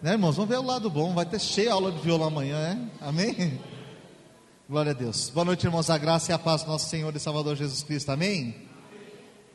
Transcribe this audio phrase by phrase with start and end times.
[0.00, 0.36] Né, irmãos?
[0.36, 1.12] Vamos ver o lado bom.
[1.12, 3.04] Vai ter cheia aula de violão amanhã, é?
[3.04, 3.60] Amém?
[4.70, 5.28] Glória a Deus.
[5.28, 5.90] Boa noite, irmãos.
[5.90, 8.12] A graça e a paz do nosso Senhor e Salvador Jesus Cristo.
[8.12, 8.54] Amém?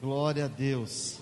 [0.02, 1.20] Glória a Deus.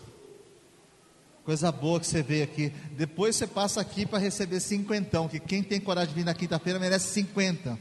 [1.46, 2.74] Coisa boa que você vê aqui.
[2.98, 5.28] Depois você passa aqui para receber cinquentão.
[5.28, 7.78] Que quem tem coragem de vir na quinta-feira merece cinquenta.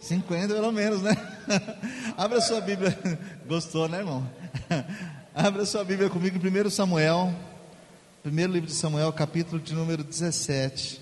[0.00, 1.14] Cinquenta pelo menos, né?
[2.16, 2.98] Abra sua Bíblia.
[3.46, 4.26] Gostou, né, irmão?
[5.36, 7.34] Abra sua Bíblia comigo em 1 Samuel.
[8.22, 11.00] Primeiro livro de Samuel, capítulo de número 17.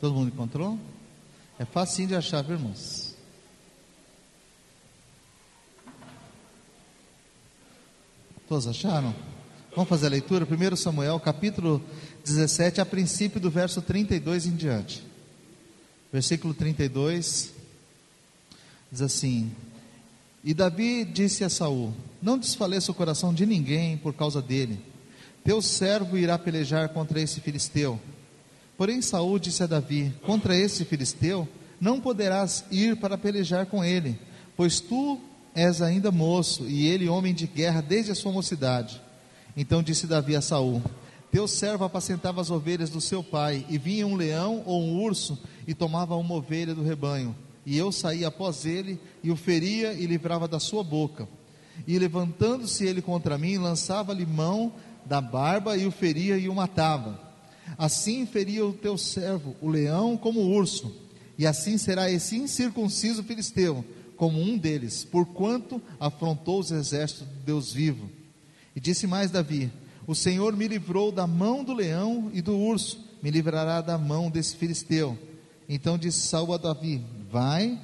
[0.00, 0.76] Todo mundo encontrou?
[1.56, 3.14] É facinho de achar, viu, irmãos?
[8.48, 9.14] Todos acharam?
[9.70, 10.44] Vamos fazer a leitura?
[10.44, 11.80] 1 Samuel, capítulo
[12.24, 15.06] 17, a princípio do verso 32 em diante.
[16.12, 17.52] Versículo 32
[18.90, 19.54] diz assim:
[20.42, 24.80] E Davi disse a Saul: Não desfaleça o coração de ninguém por causa dele.
[25.44, 27.98] Teu servo irá pelejar contra esse filisteu.
[28.76, 31.48] Porém Saul disse a Davi: Contra esse filisteu
[31.80, 34.18] não poderás ir para pelejar com ele,
[34.56, 35.18] pois tu
[35.54, 39.00] és ainda moço e ele homem de guerra desde a sua mocidade.
[39.56, 40.82] Então disse Davi a Saul:
[41.30, 45.38] Teu servo apacentava as ovelhas do seu pai, e vinha um leão ou um urso
[45.66, 47.34] e tomava uma ovelha do rebanho.
[47.66, 51.28] E eu saía após ele e o feria e livrava da sua boca.
[51.86, 54.72] E levantando-se ele contra mim, lançava-lhe mão
[55.04, 57.18] da barba e o feria e o matava.
[57.76, 60.94] Assim feria o teu servo, o leão, como o urso.
[61.38, 63.84] E assim será esse incircunciso filisteu
[64.16, 68.10] como um deles, porquanto afrontou os exércitos de Deus vivo.
[68.74, 69.70] E disse mais Davi:
[70.06, 74.28] O Senhor me livrou da mão do leão e do urso, me livrará da mão
[74.28, 75.16] desse filisteu.
[75.68, 77.78] Então disse Saul a Davi: Vai,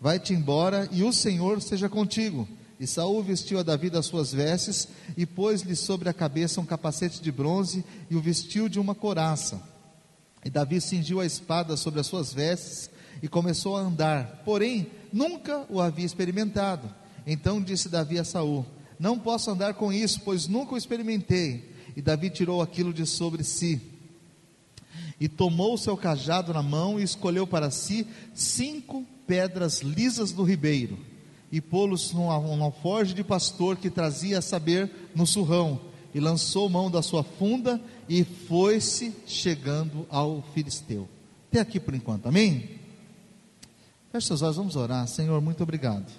[0.00, 2.48] vai-te embora, e o Senhor seja contigo.
[2.78, 7.22] E Saul vestiu a Davi das suas vestes e pôs-lhe sobre a cabeça um capacete
[7.22, 9.62] de bronze e o vestiu de uma coraça.
[10.44, 12.90] E Davi cingiu a espada sobre as suas vestes
[13.22, 14.42] e começou a andar.
[14.44, 16.88] Porém, nunca o havia experimentado.
[17.26, 18.64] Então disse Davi a Saul:
[18.98, 21.74] Não posso andar com isso, pois nunca o experimentei.
[21.96, 23.80] E Davi tirou aquilo de sobre si.
[25.18, 30.44] E tomou o seu cajado na mão e escolheu para si cinco pedras lisas do
[30.44, 30.98] ribeiro,
[31.50, 32.30] e pô-los num
[32.62, 35.80] alforje de pastor que trazia a saber no surrão,
[36.14, 41.06] e lançou mão da sua funda e foi-se chegando ao filisteu.
[41.50, 42.70] Até aqui por enquanto, amém?
[44.10, 45.06] Feche seus olhos, vamos orar.
[45.08, 46.10] Senhor, muito obrigado.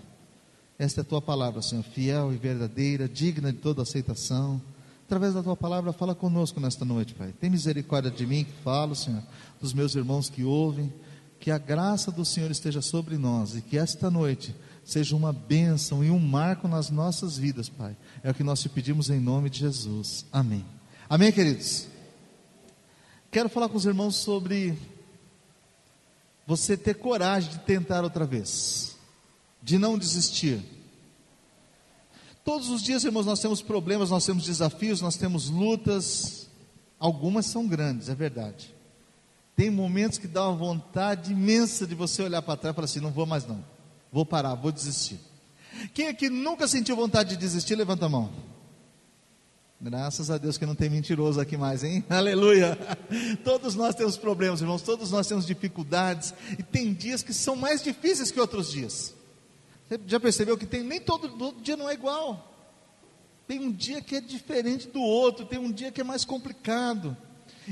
[0.78, 4.62] Esta é a tua palavra, Senhor, fiel e verdadeira, digna de toda aceitação.
[5.08, 7.34] Através da tua palavra, fala conosco nesta noite, Pai.
[7.40, 9.24] Tem misericórdia de mim que falo, Senhor,
[9.60, 10.94] dos meus irmãos que ouvem.
[11.40, 14.56] Que a graça do Senhor esteja sobre nós e que esta noite
[14.88, 17.96] seja uma bênção e um marco nas nossas vidas, Pai.
[18.24, 20.26] É o que nós te pedimos em nome de Jesus.
[20.32, 20.66] Amém.
[21.10, 21.88] Amém, queridos?
[23.30, 24.78] Quero falar com os irmãos sobre
[26.46, 28.96] você ter coragem de tentar outra vez,
[29.62, 30.64] de não desistir.
[32.46, 36.48] Todos os dias, irmãos, nós temos problemas, nós temos desafios, nós temos lutas,
[36.98, 38.74] algumas são grandes, é verdade.
[39.54, 43.02] Tem momentos que dá uma vontade imensa de você olhar para trás e falar assim:
[43.02, 43.62] não vou mais não,
[44.12, 45.20] vou parar, vou desistir.
[45.94, 48.32] Quem aqui nunca sentiu vontade de desistir, levanta a mão.
[49.80, 52.04] Graças a Deus que não tem mentiroso aqui mais, hein?
[52.10, 52.76] Aleluia!
[53.44, 57.84] Todos nós temos problemas, irmãos, todos nós temos dificuldades, e tem dias que são mais
[57.84, 59.14] difíceis que outros dias.
[59.88, 62.54] Você já percebeu que tem, nem todo, todo dia não é igual.
[63.48, 67.16] Tem um dia que é diferente do outro, tem um dia que é mais complicado.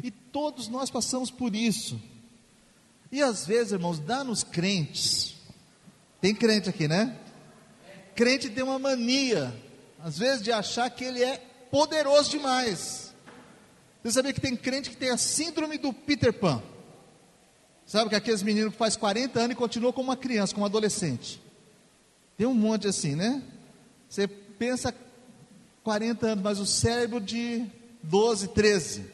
[0.02, 2.00] E todos nós passamos por isso.
[3.12, 5.35] E às vezes, irmãos, dá nos crentes.
[6.26, 7.16] Tem crente aqui, né?
[8.16, 9.54] Crente tem uma mania,
[10.04, 11.38] às vezes, de achar que ele é
[11.70, 13.14] poderoso demais.
[14.02, 16.64] Você sabia que tem crente que tem a síndrome do Peter Pan?
[17.86, 20.68] Sabe que aqueles meninos que faz 40 anos e continuam como uma criança, como um
[20.68, 21.40] adolescente.
[22.36, 23.44] Tem um monte assim, né?
[24.10, 24.96] Você pensa
[25.84, 27.68] 40 anos, mas o cérebro de
[28.02, 29.06] 12, 13.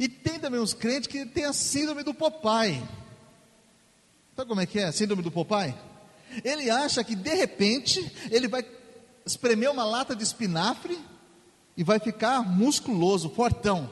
[0.00, 2.82] E tem também uns crentes que tem a síndrome do Popeye.
[4.36, 4.92] Sabe como é que é?
[4.92, 5.74] Síndrome do Popeye?
[6.44, 8.62] Ele acha que de repente ele vai
[9.24, 10.98] espremer uma lata de espinafre
[11.74, 13.88] e vai ficar musculoso, fortão.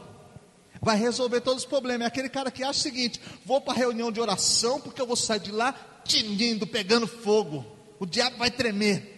[0.82, 2.04] Vai resolver todos os problemas.
[2.04, 5.06] É aquele cara que acha o seguinte: vou para a reunião de oração, porque eu
[5.06, 5.74] vou sair de lá
[6.04, 7.64] tinindo, pegando fogo.
[7.98, 9.12] O diabo vai tremer.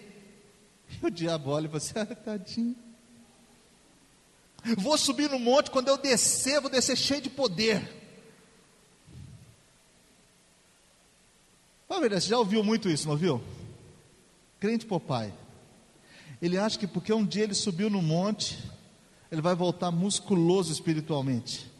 [1.02, 2.76] E o diabo olha e fala assim: ah, tadinho.
[4.78, 8.05] Vou subir no monte, quando eu descer, vou descer cheio de poder.
[11.88, 13.40] Fala você já ouviu muito isso, não ouviu?
[14.58, 15.32] Crente papai.
[16.42, 18.58] Ele acha que porque um dia ele subiu no monte,
[19.30, 21.70] ele vai voltar musculoso espiritualmente,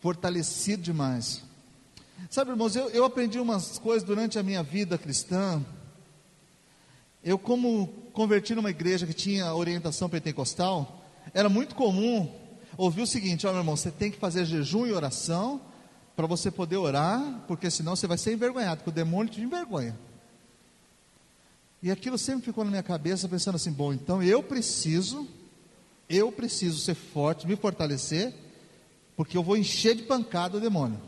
[0.00, 1.44] fortalecido demais.
[2.28, 5.64] Sabe, irmãos, eu, eu aprendi umas coisas durante a minha vida cristã.
[7.22, 12.28] Eu, como converti numa igreja que tinha orientação pentecostal, era muito comum
[12.76, 15.60] ouvir o seguinte: olha, meu irmão, você tem que fazer jejum e oração
[16.16, 19.98] para você poder orar, porque senão você vai ser envergonhado, porque o demônio te envergonha.
[21.82, 25.28] E aquilo sempre ficou na minha cabeça, pensando assim: bom, então eu preciso,
[26.08, 28.32] eu preciso ser forte, me fortalecer,
[29.16, 31.00] porque eu vou encher de pancada o demônio.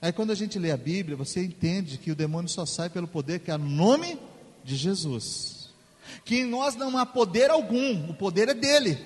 [0.00, 3.06] Aí quando a gente lê a Bíblia, você entende que o demônio só sai pelo
[3.06, 4.18] poder que é o nome
[4.64, 5.68] de Jesus.
[6.24, 8.98] Que em nós não há poder algum, o poder é dele.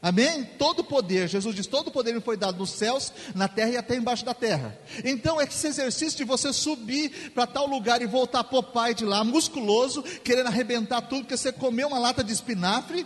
[0.00, 0.44] Amém?
[0.44, 3.96] Todo poder, Jesus diz: todo poder me foi dado nos céus, na terra e até
[3.96, 4.78] embaixo da terra.
[5.04, 9.04] Então, esse exercício de você subir para tal lugar e voltar para o pai de
[9.04, 13.04] lá, musculoso, querendo arrebentar tudo, porque você comeu uma lata de espinafre,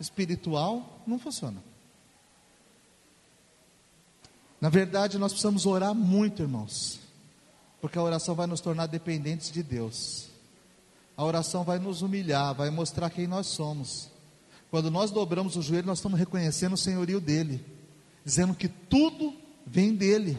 [0.00, 1.62] espiritual, não funciona.
[4.60, 6.98] Na verdade, nós precisamos orar muito, irmãos,
[7.80, 10.28] porque a oração vai nos tornar dependentes de Deus.
[11.16, 14.10] A oração vai nos humilhar, vai mostrar quem nós somos.
[14.70, 17.64] Quando nós dobramos o joelho, nós estamos reconhecendo o senhorio dele,
[18.24, 19.34] dizendo que tudo
[19.66, 20.38] vem dele,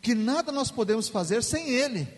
[0.00, 2.08] que nada nós podemos fazer sem ele.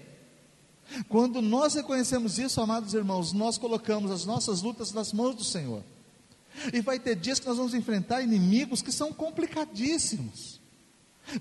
[1.09, 5.83] Quando nós reconhecemos isso, amados irmãos, nós colocamos as nossas lutas nas mãos do Senhor.
[6.73, 10.61] E vai ter dias que nós vamos enfrentar inimigos que são complicadíssimos.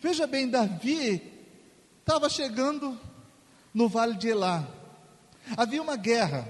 [0.01, 1.21] Veja bem, Davi
[1.99, 2.99] estava chegando
[3.71, 4.67] no vale de Elá.
[5.55, 6.49] Havia uma guerra.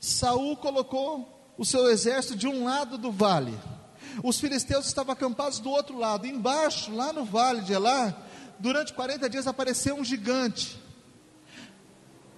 [0.00, 3.52] Saul colocou o seu exército de um lado do vale.
[4.24, 6.26] Os filisteus estavam acampados do outro lado.
[6.26, 8.16] Embaixo, lá no vale de Elá,
[8.58, 10.80] durante 40 dias apareceu um gigante.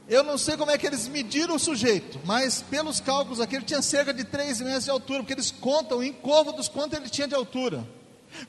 [0.09, 3.65] Eu não sei como é que eles mediram o sujeito, mas pelos cálculos aqui ele
[3.65, 7.29] tinha cerca de 3 metros de altura, porque eles contam em côvados quanto ele tinha
[7.29, 7.89] de altura.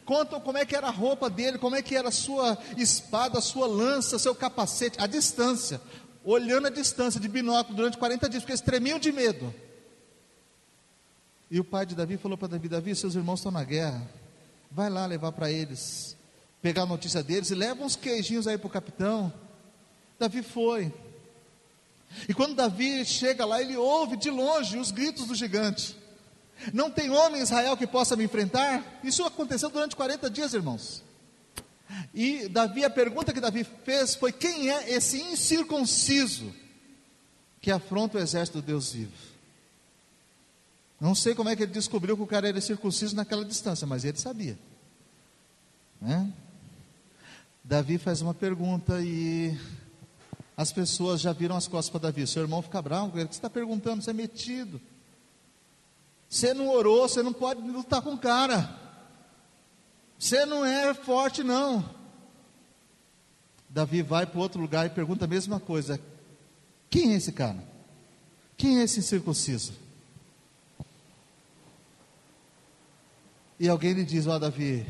[0.04, 3.38] Contam como é que era a roupa dele, como é que era a sua espada,
[3.38, 5.80] a sua lança, seu capacete, a distância.
[6.24, 9.54] Olhando a distância de binóculo durante 40 dias, porque eles tremiam de medo.
[11.54, 14.10] E o pai de Davi falou para Davi: Davi, seus irmãos estão na guerra.
[14.72, 16.18] Vai lá levar para eles,
[16.64, 19.32] pegar a notícia deles e leva uns queijinhos aí para o capitão.
[20.18, 20.92] Davi foi.
[22.28, 25.96] E quando Davi chega lá, ele ouve de longe os gritos do gigante.
[26.74, 28.84] Não tem homem em Israel que possa me enfrentar?
[29.04, 31.04] Isso aconteceu durante 40 dias, irmãos.
[32.16, 36.52] E Davi, a pergunta que Davi fez foi: quem é esse incircunciso
[37.62, 39.32] que afronta o exército do Deus vivo?
[41.04, 44.06] Não sei como é que ele descobriu que o cara era circunciso naquela distância, mas
[44.06, 44.58] ele sabia.
[46.00, 46.32] Né?
[47.62, 49.54] Davi faz uma pergunta e
[50.56, 52.26] as pessoas já viram as costas para Davi.
[52.26, 54.02] Seu irmão fica bravo, você está perguntando?
[54.02, 54.80] Você é metido.
[56.30, 58.74] Você não orou, você não pode lutar com o cara.
[60.18, 61.84] Você não é forte, não.
[63.68, 66.00] Davi vai para outro lugar e pergunta a mesma coisa:
[66.90, 67.62] Quem é esse cara?
[68.56, 69.82] Quem é esse circunciso?
[73.60, 74.86] E alguém lhe diz: Ó, oh, Davi,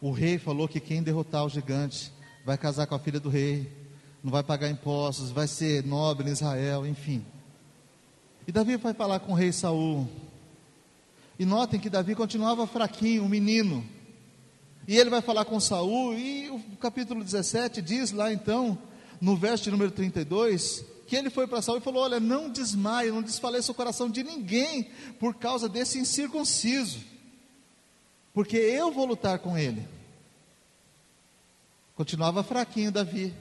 [0.00, 2.12] o rei falou que quem derrotar o gigante
[2.44, 3.70] vai casar com a filha do rei,
[4.22, 7.24] não vai pagar impostos, vai ser nobre em Israel, enfim.
[8.46, 10.08] E Davi vai falar com o rei Saul.
[11.38, 13.84] E notem que Davi continuava fraquinho, um menino.
[14.86, 18.76] E ele vai falar com Saul, e o capítulo 17 diz lá então,
[19.20, 23.22] no verso número 32, que ele foi para Saul e falou: Olha, não desmaie, não
[23.22, 27.17] desfaleça o coração de ninguém por causa desse incircunciso
[28.38, 29.84] porque eu vou lutar com ele.
[31.96, 33.34] Continuava fraquinho Davi,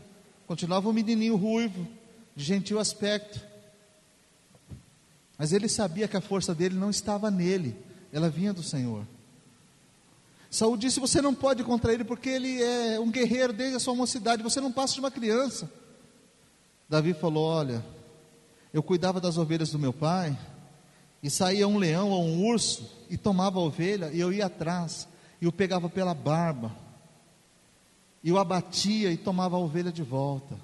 [0.47, 1.87] continuava um menininho ruivo,
[2.35, 3.39] de gentil aspecto.
[5.37, 7.77] Mas ele sabia que a força dele não estava nele,
[8.11, 9.05] ela vinha do Senhor.
[10.49, 13.93] Saul disse: Você não pode contra ele, porque ele é um guerreiro desde a sua
[13.93, 15.71] mocidade, você não passa de uma criança.
[16.89, 17.85] Davi falou: Olha,
[18.73, 20.35] eu cuidava das ovelhas do meu pai,
[21.21, 25.07] e saía um leão ou um urso e tomava a ovelha, e eu ia atrás,
[25.41, 26.75] e o pegava pela barba,
[28.23, 30.55] e o abatia e tomava a ovelha de volta.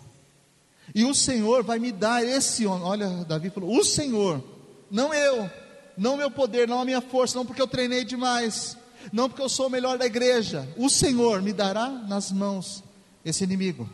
[0.93, 2.83] E o Senhor vai me dar esse homem.
[2.83, 4.43] Olha, Davi falou: O Senhor,
[4.91, 5.49] não eu,
[5.97, 8.77] não meu poder, não a minha força, não porque eu treinei demais,
[9.11, 10.67] não porque eu sou o melhor da igreja.
[10.77, 12.83] O Senhor me dará nas mãos
[13.23, 13.89] esse inimigo.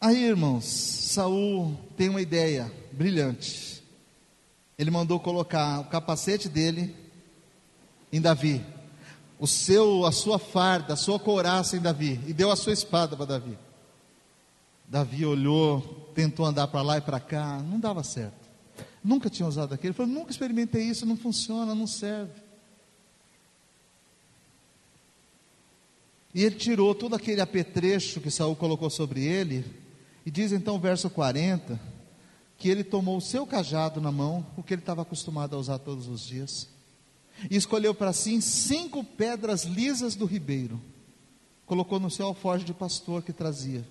[0.00, 3.82] Aí, irmãos, Saul tem uma ideia brilhante.
[4.78, 6.94] Ele mandou colocar o capacete dele
[8.12, 8.64] em Davi,
[9.40, 13.16] o seu, a sua farda, a sua couraça em Davi, e deu a sua espada
[13.16, 13.58] para Davi.
[14.86, 15.80] Davi olhou,
[16.14, 18.48] tentou andar para lá e para cá, não dava certo.
[19.02, 19.88] Nunca tinha usado aquilo.
[19.88, 22.40] Ele falou: nunca experimentei isso, não funciona, não serve.
[26.32, 29.64] E ele tirou todo aquele apetrecho que Saul colocou sobre ele,
[30.28, 31.80] e diz então o verso 40,
[32.58, 35.78] que ele tomou o seu cajado na mão, o que ele estava acostumado a usar
[35.78, 36.68] todos os dias,
[37.50, 40.78] e escolheu para si cinco pedras lisas do ribeiro,
[41.64, 43.88] colocou no seu alforje de pastor que trazia,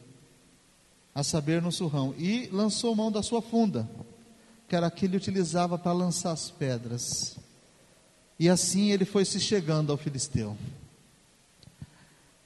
[1.15, 3.89] a saber no surrão, e lançou mão da sua funda,
[4.67, 7.35] que era que ele utilizava para lançar as pedras.
[8.39, 10.55] E assim ele foi se chegando ao filisteu.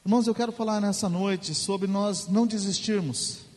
[0.05, 3.50] Irmãos, eu quero falar nessa noite sobre nós não desistirmos,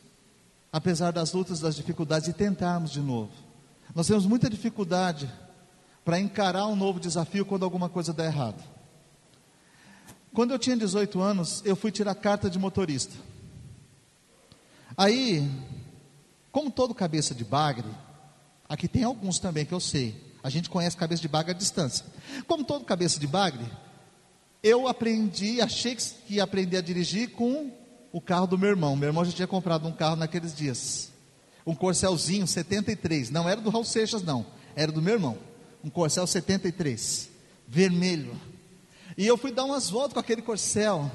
[0.74, 3.30] apesar das lutas, das dificuldades, e tentarmos de novo.
[3.94, 5.32] Nós temos muita dificuldade
[6.04, 8.60] para encarar um novo desafio quando alguma coisa der errado.
[10.32, 13.14] Quando eu tinha 18 anos, eu fui tirar carta de motorista.
[14.96, 15.48] Aí,
[16.50, 17.86] como todo cabeça de bagre,
[18.68, 20.34] aqui tem alguns também que eu sei.
[20.42, 22.04] A gente conhece cabeça de bagre à distância.
[22.48, 23.64] Como todo cabeça de bagre,
[24.60, 27.83] eu aprendi, achei que ia aprender a dirigir com
[28.14, 28.94] o carro do meu irmão.
[28.94, 31.10] Meu irmão já tinha comprado um carro naqueles dias.
[31.66, 33.28] Um Corcelzinho 73.
[33.28, 34.46] Não era do Raul Seixas, não.
[34.76, 35.36] Era do meu irmão.
[35.82, 37.28] Um Corcel 73.
[37.66, 38.40] Vermelho.
[39.18, 41.10] E eu fui dar umas voltas com aquele Corcel.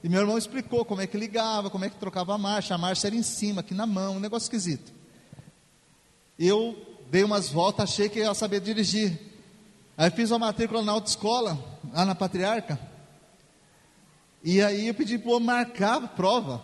[0.00, 2.76] E meu irmão explicou como é que ligava, como é que trocava a marcha.
[2.76, 4.92] A marcha era em cima, aqui na mão, um negócio esquisito.
[6.38, 6.78] Eu
[7.10, 9.18] dei umas voltas, achei que ia saber dirigir.
[9.98, 11.58] Aí fiz uma matrícula na autoescola,
[11.92, 12.78] lá na Patriarca.
[14.44, 16.62] E aí eu pedi para marcar a prova.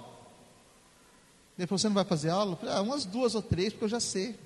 [1.59, 2.53] Ele falou: Você não vai fazer aula?
[2.53, 4.39] Eu falei: ah, Umas duas ou três, porque eu já sei.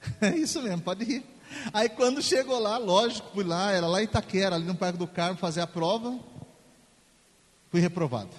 [0.20, 1.24] É isso mesmo, pode ir.
[1.72, 5.06] Aí quando chegou lá, lógico, fui lá, era lá em Itaquera, ali no Parque do
[5.06, 6.18] Carmo, fazer a prova.
[7.70, 8.30] Fui reprovado.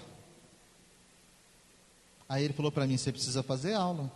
[2.28, 4.12] Aí ele falou para mim: Você precisa fazer aula.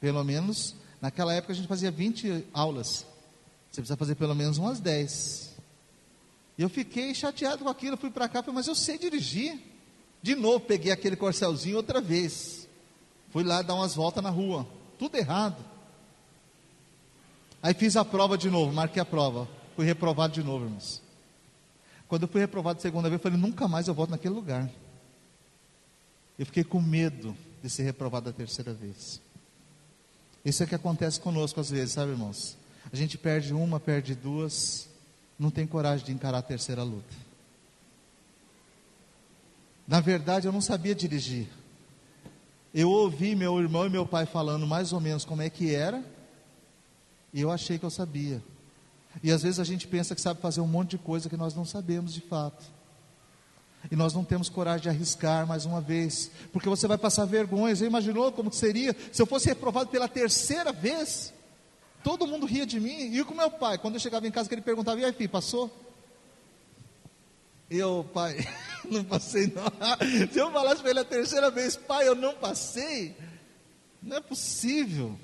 [0.00, 3.06] Pelo menos, naquela época a gente fazia 20 aulas.
[3.70, 5.47] Você precisa fazer pelo menos umas 10.
[6.58, 9.56] E eu fiquei chateado com aquilo, fui para cá, falei, mas eu sei dirigir.
[10.20, 12.68] De novo, peguei aquele corcelzinho outra vez.
[13.30, 14.66] Fui lá dar umas voltas na rua,
[14.98, 15.64] tudo errado.
[17.62, 19.48] Aí fiz a prova de novo, marquei a prova.
[19.76, 21.00] Fui reprovado de novo, irmãos.
[22.08, 24.68] Quando eu fui reprovado segunda vez, eu falei, nunca mais eu volto naquele lugar.
[26.36, 29.20] Eu fiquei com medo de ser reprovado a terceira vez.
[30.44, 32.56] Isso é o que acontece conosco às vezes, sabe, irmãos?
[32.92, 34.88] A gente perde uma, perde duas,
[35.38, 37.14] não tem coragem de encarar a terceira luta.
[39.86, 41.48] Na verdade, eu não sabia dirigir.
[42.74, 46.04] Eu ouvi meu irmão e meu pai falando mais ou menos como é que era,
[47.32, 48.42] e eu achei que eu sabia.
[49.22, 51.54] E às vezes a gente pensa que sabe fazer um monte de coisa que nós
[51.54, 52.64] não sabemos de fato.
[53.90, 57.74] E nós não temos coragem de arriscar mais uma vez, porque você vai passar vergonha.
[57.74, 61.32] Você imaginou como seria se eu fosse reprovado pela terceira vez?
[62.08, 63.14] Todo mundo ria de mim.
[63.14, 65.28] E com meu pai, quando eu chegava em casa, que ele perguntava: E aí, filho,
[65.28, 65.70] passou?
[67.68, 68.38] Eu, pai,
[68.90, 69.66] não passei não.
[70.32, 73.14] Se eu falasse para ele a terceira vez, pai, eu não passei,
[74.02, 75.20] não é possível.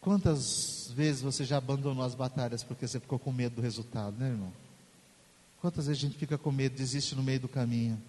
[0.00, 4.28] Quantas vezes você já abandonou as batalhas porque você ficou com medo do resultado, né,
[4.28, 4.52] irmão?
[5.60, 8.00] Quantas vezes a gente fica com medo, desiste no meio do caminho?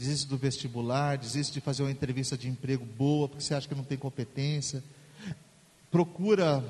[0.00, 3.74] Desiste do vestibular, desiste de fazer uma entrevista de emprego boa porque você acha que
[3.74, 4.82] não tem competência.
[5.90, 6.64] Procura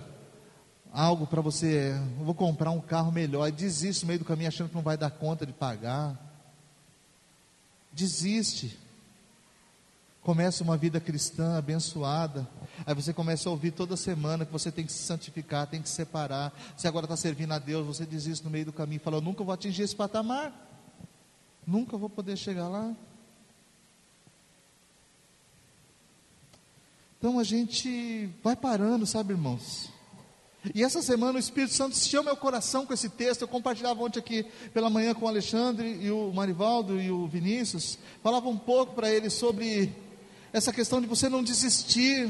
[0.92, 4.68] algo para você, vou comprar um carro melhor, e desiste no meio do caminho achando
[4.68, 6.18] que não vai dar conta de pagar.
[7.92, 8.76] Desiste.
[10.22, 12.48] Começa uma vida cristã abençoada.
[12.84, 15.88] Aí você começa a ouvir toda semana que você tem que se santificar, tem que
[15.88, 16.52] se separar.
[16.76, 19.22] Você agora está servindo a Deus, você desiste no meio do caminho e fala: Eu
[19.22, 20.52] nunca vou atingir esse patamar.
[21.64, 22.92] Nunca vou poder chegar lá.
[27.20, 29.90] Então a gente vai parando, sabe, irmãos?
[30.74, 33.42] E essa semana o Espírito Santo encheu meu coração com esse texto.
[33.42, 37.98] Eu compartilhava ontem aqui pela manhã com o Alexandre e o Marivaldo e o Vinícius.
[38.22, 39.94] Falava um pouco para eles sobre
[40.50, 42.26] essa questão de você não desistir,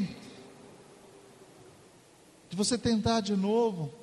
[2.49, 3.95] de você tentar de novo.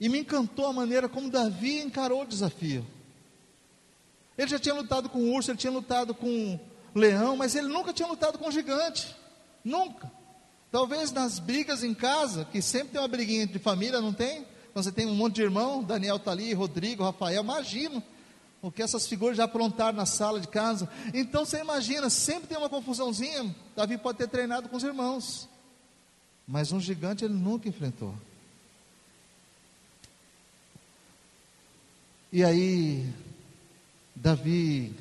[0.00, 2.84] E me encantou a maneira como Davi encarou o desafio.
[4.36, 6.58] Ele já tinha lutado com o urso, ele tinha lutado com
[6.94, 9.14] leão, mas ele nunca tinha lutado com um gigante.
[9.64, 10.10] Nunca.
[10.70, 14.46] Talvez nas brigas em casa, que sempre tem uma briguinha de família, não tem?
[14.70, 18.02] Então você tem um monte de irmão, Daniel está ali, Rodrigo, Rafael, imagina
[18.62, 20.88] o que essas figuras já aprontaram na sala de casa.
[21.12, 23.54] Então você imagina, sempre tem uma confusãozinha.
[23.74, 25.48] Davi pode ter treinado com os irmãos,
[26.46, 28.14] mas um gigante ele nunca enfrentou.
[32.32, 33.12] E aí,
[34.14, 34.94] Davi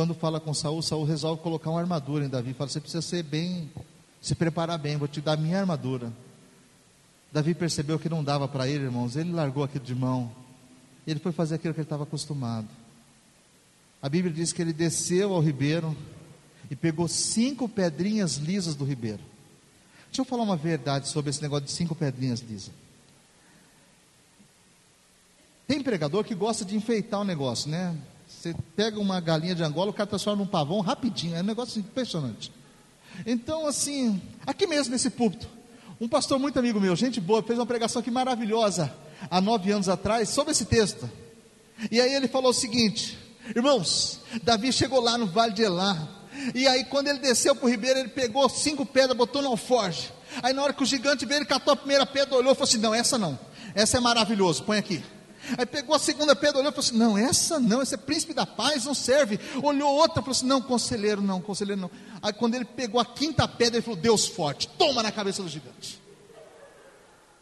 [0.00, 2.54] quando fala com Saul, Saul resolve colocar uma armadura em Davi.
[2.54, 3.70] Fala: Você precisa ser bem,
[4.18, 6.10] se preparar bem, vou te dar minha armadura.
[7.30, 10.32] Davi percebeu que não dava para ele, irmãos, ele largou aquilo de mão.
[11.06, 12.66] Ele foi fazer aquilo que ele estava acostumado.
[14.00, 15.94] A Bíblia diz que ele desceu ao ribeiro
[16.70, 19.20] e pegou cinco pedrinhas lisas do ribeiro.
[20.06, 22.72] Deixa eu falar uma verdade sobre esse negócio de cinco pedrinhas lisas.
[25.68, 27.94] Tem pregador que gosta de enfeitar o negócio, né?
[28.40, 31.36] Você pega uma galinha de Angola, o cara transforma num pavão rapidinho.
[31.36, 32.50] É um negócio impressionante.
[33.26, 35.46] Então, assim, aqui mesmo nesse púlpito,
[36.00, 38.90] um pastor muito amigo meu, gente boa, fez uma pregação aqui maravilhosa,
[39.30, 41.06] há nove anos atrás, sobre esse texto.
[41.90, 43.18] E aí ele falou o seguinte:
[43.54, 46.08] Irmãos, Davi chegou lá no vale de Elá.
[46.54, 50.10] E aí, quando ele desceu para o ribeiro, ele pegou cinco pedras, botou no alforge.
[50.42, 52.66] Aí, na hora que o gigante veio, ele catou a primeira pedra, olhou e falou
[52.66, 53.38] assim: Não, essa não.
[53.74, 55.04] Essa é maravilhoso, põe aqui.
[55.56, 58.34] Aí pegou a segunda pedra, olhou e falou assim: Não, essa não, esse é príncipe
[58.34, 59.40] da paz, não serve.
[59.62, 61.90] Olhou outra, falou assim: Não, conselheiro não, conselheiro não.
[62.22, 65.48] Aí quando ele pegou a quinta pedra, ele falou: Deus forte, toma na cabeça do
[65.48, 66.00] gigante.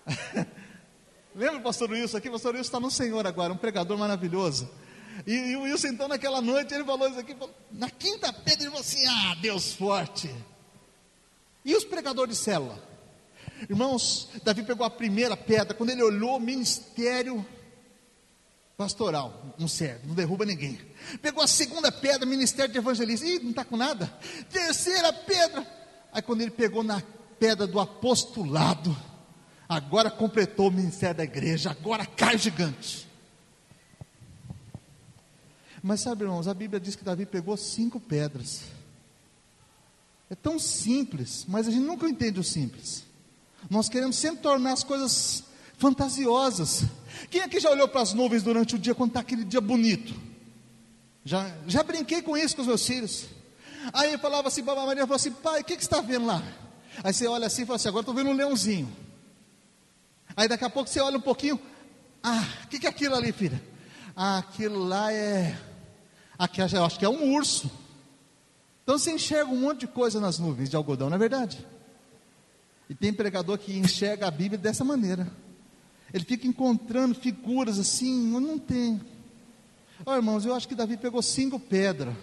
[1.35, 2.29] Lembra o pastor Wilson aqui?
[2.29, 4.69] O pastor Wilson está no Senhor agora, um pregador maravilhoso.
[5.27, 7.35] E, e, o Wilson, então, naquela noite, ele falou isso aqui.
[7.35, 10.35] Falou, na quinta pedra, ele falou assim: Ah, Deus forte.
[11.65, 12.83] E os pregadores de célula?
[13.69, 17.45] Irmãos, Davi pegou a primeira pedra, quando ele olhou ministério
[18.79, 20.79] pastoral, não serve, não derruba ninguém.
[21.21, 24.07] Pegou a segunda pedra, ministério de evangelista, ih, não está com nada.
[24.53, 25.67] Terceira pedra,
[26.13, 27.03] aí quando ele pegou na
[27.41, 28.97] pedra do apostolado,
[29.69, 33.09] agora completou o ministério da igreja, agora cai gigante.
[35.83, 38.63] Mas sabe, irmãos, a Bíblia diz que Davi pegou cinco pedras.
[40.31, 43.03] É tão simples, mas a gente nunca entende o simples.
[43.69, 45.43] Nós queremos sempre tornar as coisas
[45.77, 46.85] fantasiosas.
[47.31, 50.15] Quem aqui já olhou para as nuvens durante o dia quando está aquele dia bonito?
[51.25, 53.27] Já, já brinquei com isso com os meus filhos.
[53.93, 56.27] Aí eu falava assim, Baba Maria falou assim, pai, o que, que você está vendo
[56.27, 56.43] lá?
[57.03, 58.91] Aí você olha assim e fala assim, agora estou vendo um leãozinho.
[60.37, 61.61] Aí daqui a pouco você olha um pouquinho,
[62.23, 63.63] ah, o que, que é aquilo ali, filha?
[64.15, 65.57] Ah, aquilo lá é.
[66.39, 67.71] Aqui, eu acho que é um urso.
[68.83, 71.65] Então você enxerga um monte de coisa nas nuvens de algodão, não é verdade?
[72.89, 75.31] E tem pregador que enxerga a Bíblia dessa maneira.
[76.13, 78.61] Ele fica encontrando figuras assim, eu não.
[80.07, 82.15] Ó oh, irmãos, eu acho que Davi pegou cinco pedras.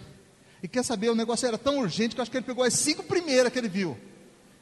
[0.62, 2.74] E quer saber, o negócio era tão urgente que eu acho que ele pegou as
[2.74, 3.96] cinco primeiras que ele viu.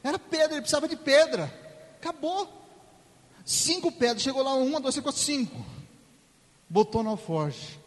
[0.03, 1.51] Era pedra, ele precisava de pedra.
[1.99, 2.63] Acabou.
[3.43, 5.65] Cinco pedras, chegou lá, uma, duas, três, quatro, cinco.
[6.69, 7.79] Botou no alforge.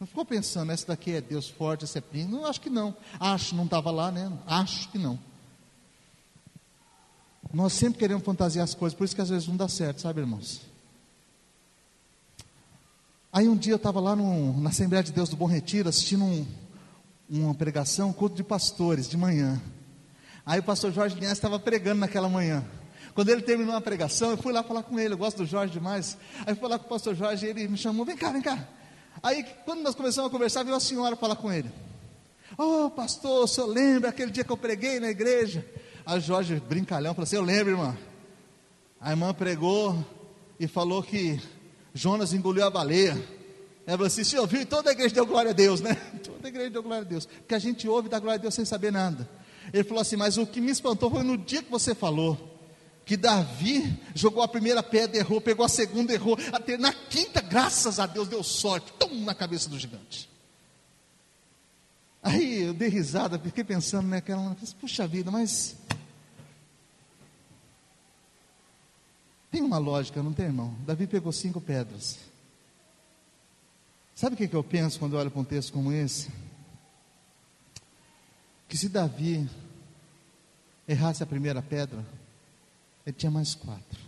[0.00, 2.32] Não ficou pensando, essa daqui é Deus forte, essa é príncipe.
[2.34, 2.96] Não, acho que não.
[3.18, 4.32] Acho, não estava lá, né?
[4.46, 5.18] Acho que não.
[7.52, 10.20] Nós sempre queremos fantasiar as coisas, por isso que às vezes não dá certo, sabe,
[10.20, 10.60] irmãos?
[13.32, 16.24] Aí um dia eu estava lá no, na Assembleia de Deus do Bom Retiro, assistindo
[16.24, 16.46] um,
[17.28, 19.60] uma pregação, um culto de pastores, de manhã.
[20.46, 22.64] Aí o pastor Jorge Linhares estava pregando naquela manhã.
[23.14, 25.72] Quando ele terminou a pregação, eu fui lá falar com ele, eu gosto do Jorge
[25.72, 26.16] demais.
[26.46, 28.68] Aí eu fui lá com o pastor Jorge, ele me chamou, vem cá, vem cá.
[29.22, 31.70] Aí quando nós começamos a conversar, veio a senhora falar com ele.
[32.56, 35.66] Oh, pastor, o senhor lembra aquele dia que eu preguei na igreja?
[36.06, 37.96] A Jorge, brincalhão, falou assim: Eu lembro, irmã.
[39.00, 40.04] A irmã pregou
[40.60, 41.40] e falou que
[41.94, 43.12] Jonas engoliu a baleia.
[43.86, 44.66] Ela falou assim: Você ouviu?
[44.66, 45.94] Toda a igreja deu glória a Deus, né?
[46.22, 47.24] Toda a igreja deu glória a Deus.
[47.24, 49.28] Porque a gente ouve da glória a Deus sem saber nada.
[49.72, 52.52] Ele falou assim: Mas o que me espantou foi no dia que você falou.
[53.06, 57.98] Que Davi jogou a primeira pedra, errou, pegou a segunda, errou, até na quinta, graças
[57.98, 60.30] a Deus, deu sorte, tum, na cabeça do gigante.
[62.22, 65.76] Aí eu dei risada, fiquei pensando naquela, puxa vida, mas
[69.54, 70.76] tem uma lógica, não tem, irmão?
[70.84, 72.18] Davi pegou cinco pedras.
[74.12, 76.28] Sabe o que, que eu penso quando eu olho para um texto como esse?
[78.68, 79.48] Que se Davi
[80.88, 82.04] errasse a primeira pedra,
[83.06, 84.00] ele tinha mais quatro.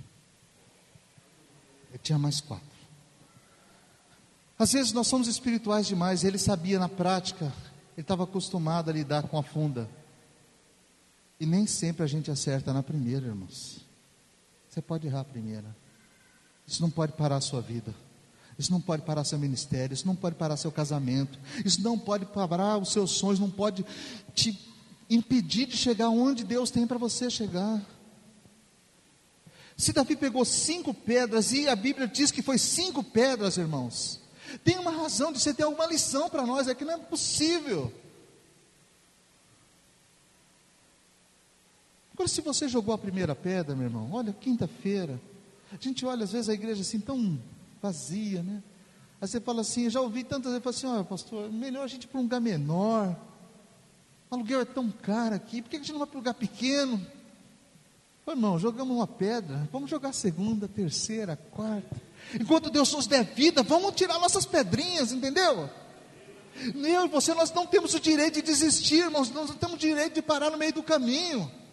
[1.90, 2.66] Ele tinha mais quatro.
[4.58, 7.52] Às vezes nós somos espirituais demais, ele sabia na prática
[7.96, 9.88] ele estava acostumado a lidar com a funda.
[11.38, 13.85] E nem sempre a gente acerta na primeira, irmãos.
[14.76, 15.74] Você pode errar a primeira.
[16.66, 17.94] Isso não pode parar a sua vida.
[18.58, 19.94] Isso não pode parar seu ministério.
[19.94, 21.38] Isso não pode parar seu casamento.
[21.64, 23.40] Isso não pode parar os seus sonhos.
[23.40, 23.86] Não pode
[24.34, 24.60] te
[25.08, 27.80] impedir de chegar onde Deus tem para você chegar.
[29.78, 34.20] Se Davi pegou cinco pedras, e a Bíblia diz que foi cinco pedras, irmãos.
[34.62, 37.90] Tem uma razão de você ter alguma lição para nós, é que não é possível.
[42.16, 45.20] Agora, se você jogou a primeira pedra, meu irmão, olha, quinta-feira,
[45.70, 47.38] a gente olha às vezes a igreja assim tão
[47.82, 48.62] vazia, né?
[49.20, 52.04] Aí você fala assim, já ouvi tantas vezes, fala assim, olha pastor, melhor a gente
[52.04, 53.14] ir para um lugar menor.
[54.30, 56.32] O aluguel é tão caro aqui, por que a gente não vai para um lugar
[56.32, 57.06] pequeno?
[58.24, 62.00] Ô, irmão, jogamos uma pedra, vamos jogar segunda, terceira, quarta.
[62.40, 65.68] Enquanto Deus nos der vida, vamos tirar nossas pedrinhas, entendeu?
[66.82, 69.78] Eu e você, nós não temos o direito de desistir, irmãos, nós não temos o
[69.78, 71.65] direito de parar no meio do caminho.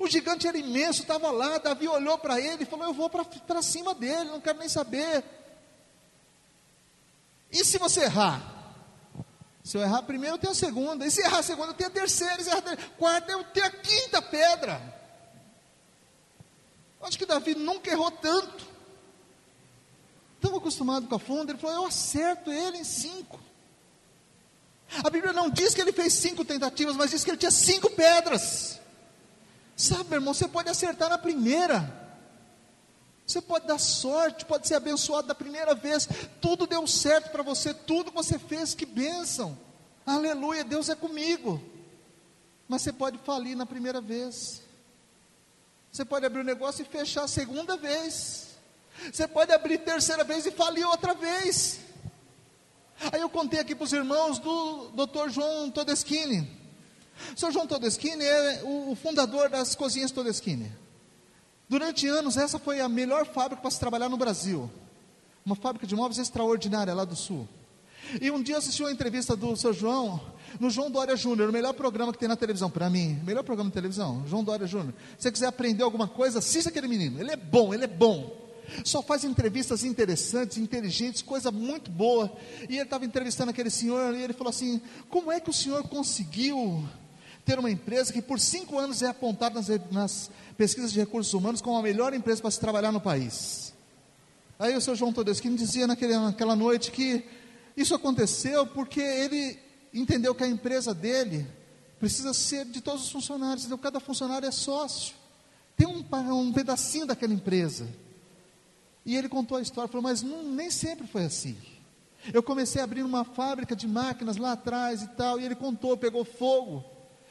[0.00, 3.62] O gigante era imenso, estava lá, Davi olhou para ele e falou: Eu vou para
[3.62, 5.24] cima dele, não quero nem saber.
[7.50, 8.58] E se você errar?
[9.64, 11.06] Se eu errar primeiro, eu tenho a segunda.
[11.06, 12.40] E se errar a segunda, eu tenho a terceira.
[12.40, 14.80] E se errar a quarta, eu tenho a quinta pedra.
[17.02, 18.68] Acho que Davi nunca errou tanto.
[20.40, 23.40] Tão acostumado com a funda, ele falou: Eu acerto ele em cinco.
[25.04, 27.90] A Bíblia não diz que ele fez cinco tentativas, mas diz que ele tinha cinco
[27.90, 28.79] pedras.
[29.80, 31.90] Sabe, irmão, você pode acertar na primeira.
[33.26, 36.06] Você pode dar sorte, pode ser abençoado da primeira vez.
[36.38, 39.58] Tudo deu certo para você, tudo que você fez, que bênção.
[40.04, 41.62] Aleluia, Deus é comigo.
[42.68, 44.60] Mas você pode falir na primeira vez.
[45.90, 48.48] Você pode abrir o um negócio e fechar a segunda vez.
[49.10, 51.80] Você pode abrir terceira vez e falir outra vez.
[53.10, 55.30] Aí eu contei aqui para os irmãos do Dr.
[55.30, 56.59] João Todeschini.
[57.34, 57.52] O Sr.
[57.52, 60.70] João Todeschini é o fundador das cozinhas Todeschini.
[61.68, 64.70] Durante anos, essa foi a melhor fábrica para se trabalhar no Brasil.
[65.46, 67.48] Uma fábrica de móveis extraordinária lá do Sul.
[68.20, 70.20] E um dia eu assisti uma entrevista do seu João,
[70.58, 73.70] no João Dória Júnior, o melhor programa que tem na televisão, para mim, melhor programa
[73.70, 74.94] de televisão, João Dória Júnior.
[75.16, 78.36] Se você quiser aprender alguma coisa, assista aquele menino, ele é bom, ele é bom.
[78.84, 82.32] Só faz entrevistas interessantes, inteligentes, coisa muito boa.
[82.68, 85.82] E ele estava entrevistando aquele senhor e ele falou assim: Como é que o senhor
[85.88, 86.84] conseguiu
[87.44, 91.60] ter uma empresa que por cinco anos é apontada nas, nas pesquisas de recursos humanos
[91.60, 93.72] como a melhor empresa para se trabalhar no país.
[94.58, 97.24] Aí o seu João Todeschini dizia naquele, naquela noite que
[97.76, 99.58] isso aconteceu porque ele
[99.92, 101.46] entendeu que a empresa dele
[101.98, 105.14] precisa ser de todos os funcionários, então cada funcionário é sócio,
[105.76, 107.88] tem um, um pedacinho daquela empresa.
[109.04, 111.56] E ele contou a história, falou, mas não, nem sempre foi assim.
[112.32, 115.96] Eu comecei a abrir uma fábrica de máquinas lá atrás e tal, e ele contou,
[115.96, 116.84] pegou fogo.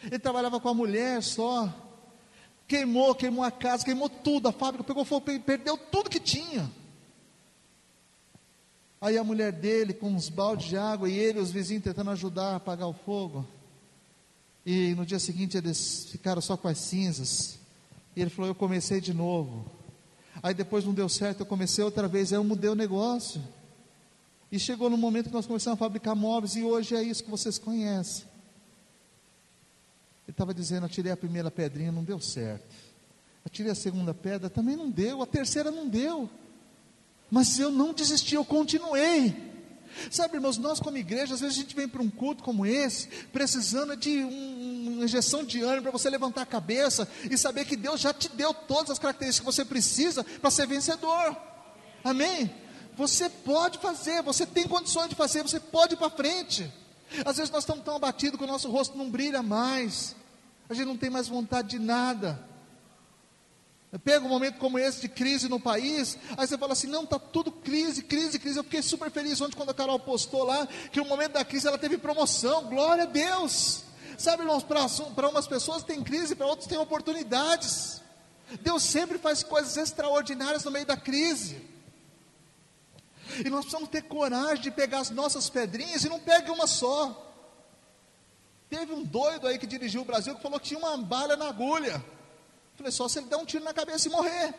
[0.04, 1.74] Ele trabalhava com a mulher só.
[2.68, 6.70] Queimou, queimou a casa, queimou tudo, a fábrica pegou fogo, perdeu tudo que tinha.
[9.02, 12.52] Aí a mulher dele, com uns baldes de água, e ele, os vizinhos, tentando ajudar
[12.52, 13.48] a apagar o fogo.
[14.66, 17.58] E no dia seguinte eles ficaram só com as cinzas.
[18.16, 19.66] E ele falou: Eu comecei de novo.
[20.44, 22.32] Aí depois não deu certo, eu comecei outra vez.
[22.32, 23.42] Aí eu mudei o negócio.
[24.52, 27.32] E chegou no momento que nós começamos a fabricar móveis, e hoje é isso que
[27.32, 28.29] vocês conhecem.
[30.30, 32.64] Ele estava dizendo: atirei a primeira pedrinha, não deu certo.
[33.44, 35.24] Atirei a segunda pedra, também não deu.
[35.24, 36.30] A terceira não deu.
[37.32, 39.36] Mas eu não desisti, eu continuei.
[40.12, 43.08] Sabe, irmãos, nós como igreja, às vezes a gente vem para um culto como esse,
[43.34, 47.76] precisando de um, uma injeção de ânimo para você levantar a cabeça e saber que
[47.76, 51.36] Deus já te deu todas as características que você precisa para ser vencedor.
[52.04, 52.54] Amém?
[52.96, 56.72] Você pode fazer, você tem condições de fazer, você pode ir para frente.
[57.26, 60.19] Às vezes nós estamos tão abatidos que o nosso rosto não brilha mais
[60.70, 62.48] a gente não tem mais vontade de nada.
[64.04, 67.18] Pega um momento como esse de crise no país, aí você fala assim: não, está
[67.18, 68.60] tudo crise, crise, crise.
[68.60, 71.68] Eu fiquei super feliz ontem quando a Carol postou lá que no momento da crise
[71.68, 73.84] ela teve promoção, glória a Deus.
[74.16, 78.02] Sabe, irmãos, para umas pessoas tem crise, para outros tem oportunidades.
[78.62, 81.60] Deus sempre faz coisas extraordinárias no meio da crise.
[83.44, 87.29] E nós precisamos ter coragem de pegar as nossas pedrinhas e não pegue uma só.
[88.70, 91.50] Teve um doido aí que dirigiu o Brasil que falou que tinha uma bala na
[91.50, 92.04] agulha.
[92.76, 94.54] Falei, só se ele der um tiro na cabeça e morrer.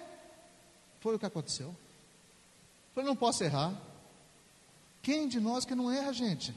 [0.98, 1.74] Foi o que aconteceu.
[2.92, 3.72] Falei, não posso errar.
[5.00, 6.52] Quem de nós que não erra, gente?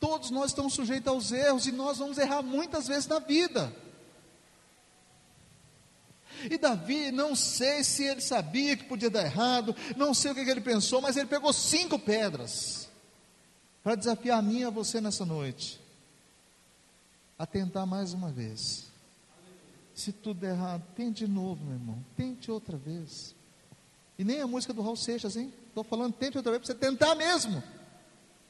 [0.00, 3.72] Todos nós estamos sujeitos aos erros e nós vamos errar muitas vezes na vida.
[6.50, 10.44] E Davi, não sei se ele sabia que podia dar errado, não sei o que,
[10.44, 12.88] que ele pensou, mas ele pegou cinco pedras
[13.82, 15.85] para desafiar a mim e a você nessa noite
[17.38, 18.86] a tentar mais uma vez.
[19.94, 22.04] Se tudo der errado, tente de novo, meu irmão.
[22.16, 23.34] Tente outra vez.
[24.18, 25.52] E nem a música do Raul Seixas, hein?
[25.68, 27.62] Estou falando, tente outra vez para você tentar mesmo.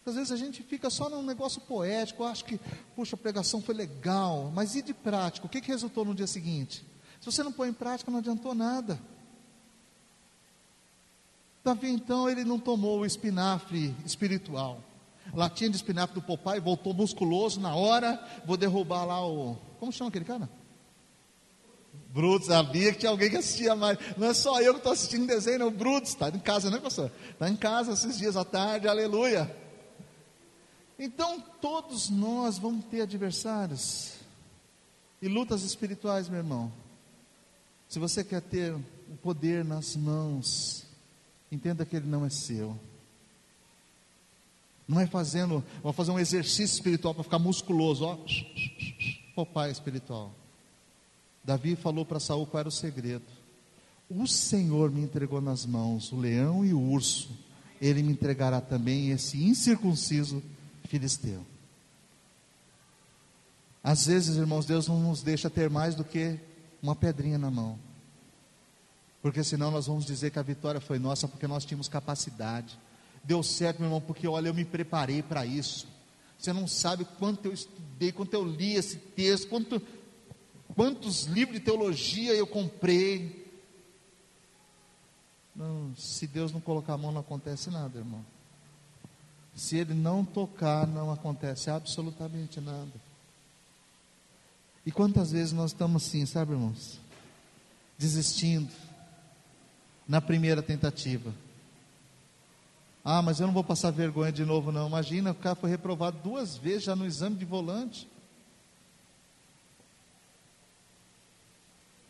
[0.05, 2.61] Às vezes a gente fica só num negócio poético, acho que,
[2.95, 5.49] puxa, a pregação foi legal, mas e de prático?
[5.49, 6.85] O que, que resultou no dia seguinte?
[7.21, 9.01] Se você não põe em prática, não adiantou nada.
[11.65, 14.81] Davi, então, ele não tomou o espinafre espiritual
[15.35, 19.57] latinha de espinafre do Popeye, voltou musculoso na hora, vou derrubar lá o.
[19.79, 20.49] Como chama aquele cara?
[22.17, 23.99] Brutos, sabia que tinha alguém que assistia mais.
[24.17, 25.71] Não é só eu que estou assistindo desenho, não.
[25.71, 27.11] Brutos, está em casa, né, pastor?
[27.31, 29.55] Está em casa esses dias à tarde, aleluia.
[30.99, 34.15] Então, todos nós vamos ter adversários
[35.21, 36.73] e lutas espirituais, meu irmão.
[37.89, 40.85] Se você quer ter o poder nas mãos,
[41.53, 42.79] entenda que ele não é seu.
[44.87, 48.19] Não é fazendo, vou fazer um exercício espiritual para ficar musculoso, ó.
[49.35, 50.33] O pai espiritual.
[51.45, 53.25] Davi falou para Saul qual era o segredo.
[54.09, 57.31] O Senhor me entregou nas mãos o leão e o urso.
[57.81, 60.43] Ele me entregará também esse incircunciso
[60.85, 61.45] filisteu.
[63.83, 66.39] Às vezes, irmãos, Deus não nos deixa ter mais do que
[66.83, 67.79] uma pedrinha na mão.
[69.23, 72.79] Porque senão nós vamos dizer que a vitória foi nossa porque nós tínhamos capacidade.
[73.27, 75.89] Deu certo, meu irmão, porque olha, eu me preparei para isso.
[76.39, 79.83] Você não sabe quanto eu estudei, quanto eu li esse texto, quanto,
[80.77, 83.45] quantos livros de teologia eu comprei.
[85.57, 88.25] Não, se Deus não colocar a mão, não acontece nada, irmão.
[89.57, 92.93] Se Ele não tocar, não acontece absolutamente nada.
[94.85, 97.01] E quantas vezes nós estamos assim, sabe, irmãos?
[97.99, 98.73] Desistindo
[100.07, 101.35] na primeira tentativa.
[103.09, 104.89] Ah, mas eu não vou passar vergonha de novo, não.
[104.89, 108.09] Imagina, o cara foi reprovado duas vezes já no exame de volante.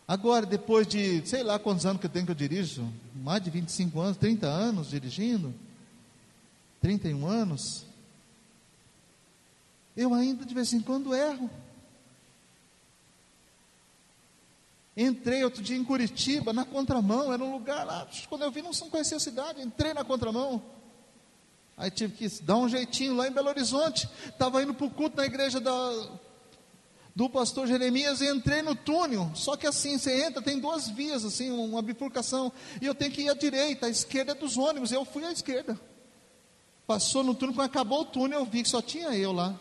[0.09, 3.51] Agora, depois de, sei lá quantos anos que eu tenho que eu dirijo, mais de
[3.51, 5.53] 25 anos, 30 anos dirigindo,
[6.81, 7.85] 31 anos,
[9.95, 11.51] eu ainda de vez em quando erro.
[14.97, 18.73] Entrei outro dia em Curitiba, na contramão, era um lugar lá, quando eu vi não
[18.89, 20.75] conhecia a cidade, entrei na contramão.
[21.77, 24.09] Aí tive que dar um jeitinho lá em Belo Horizonte.
[24.27, 26.09] Estava indo para o culto na igreja da,
[27.15, 29.31] do pastor Jeremias e entrei no túnel.
[29.35, 32.51] Só que assim, você entra, tem duas vias, assim, uma bifurcação.
[32.81, 34.91] E eu tenho que ir à direita, a esquerda dos ônibus.
[34.91, 35.79] Eu fui à esquerda.
[36.87, 39.59] Passou no túnel, quando acabou o túnel, eu vi que só tinha eu lá.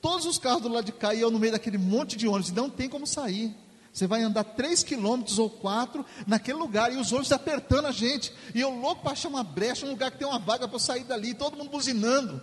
[0.00, 2.52] Todos os carros do lado de cá e eu no meio daquele monte de ônibus.
[2.52, 3.54] Não tem como sair.
[3.98, 8.32] Você vai andar três quilômetros ou quatro naquele lugar e os ônibus apertando a gente.
[8.54, 10.80] E eu louco para achar uma brecha, um lugar que tem uma vaga para eu
[10.80, 12.40] sair dali, todo mundo buzinando.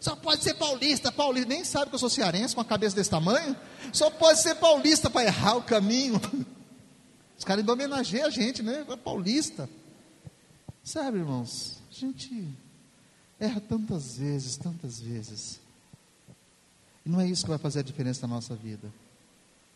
[0.00, 1.46] Só pode ser paulista, paulista.
[1.46, 3.54] Nem sabe que eu sou cearense com a cabeça desse tamanho.
[3.92, 6.18] Só pode ser paulista para errar o caminho.
[7.36, 8.86] Os caras ainda homenageiam a gente, né?
[8.88, 9.68] É paulista.
[10.82, 11.82] Sabe, irmãos?
[11.90, 12.48] A gente
[13.38, 15.60] erra tantas vezes, tantas vezes.
[17.04, 18.90] E não é isso que vai fazer a diferença na nossa vida.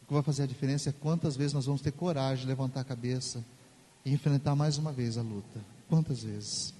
[0.08, 2.84] Que vai fazer a diferença é quantas vezes nós vamos ter coragem de levantar a
[2.84, 3.44] cabeça
[4.04, 5.60] e enfrentar mais uma vez a luta.
[5.86, 6.72] Quantas vezes?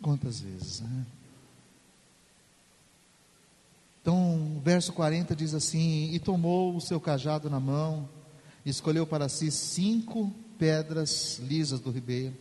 [0.00, 1.06] Quantas vezes, né?
[4.00, 8.08] Então, o verso 40 diz assim: E tomou o seu cajado na mão,
[8.64, 12.34] escolheu para si cinco pedras lisas do ribeiro,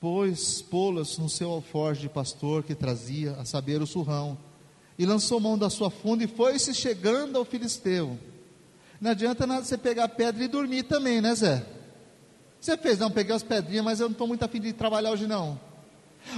[0.00, 4.38] pôs pô-las no seu alforje de pastor que trazia, a saber, o surrão,
[4.98, 8.18] e lançou mão da sua funda e foi-se chegando ao filisteu.
[9.00, 11.64] Não adianta nada você pegar pedra e dormir também, né, Zé?
[12.60, 15.26] Você fez, não, peguei as pedrinhas, mas eu não estou muito afim de trabalhar hoje,
[15.26, 15.60] não.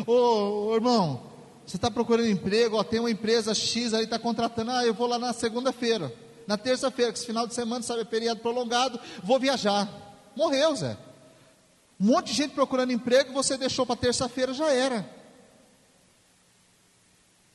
[0.07, 1.23] Ô, ô irmão,
[1.65, 5.07] você está procurando emprego, ó, tem uma empresa X aí, está contratando, ah, eu vou
[5.07, 6.13] lá na segunda-feira,
[6.47, 9.89] na terça-feira, que esse final de semana, sabe, é feriado prolongado, vou viajar.
[10.37, 10.97] Morreu, Zé.
[12.01, 15.09] Um monte de gente procurando emprego, você deixou para terça-feira, já era.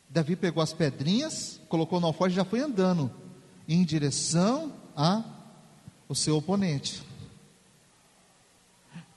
[0.10, 3.12] Davi pegou as pedrinhas, colocou no alforje e já foi andando
[3.68, 5.24] em direção a
[6.08, 7.02] o seu oponente.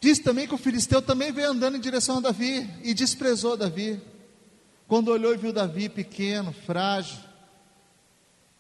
[0.01, 4.01] Diz também que o filisteu também veio andando em direção a Davi e desprezou Davi.
[4.87, 7.19] Quando olhou e viu Davi pequeno, frágil,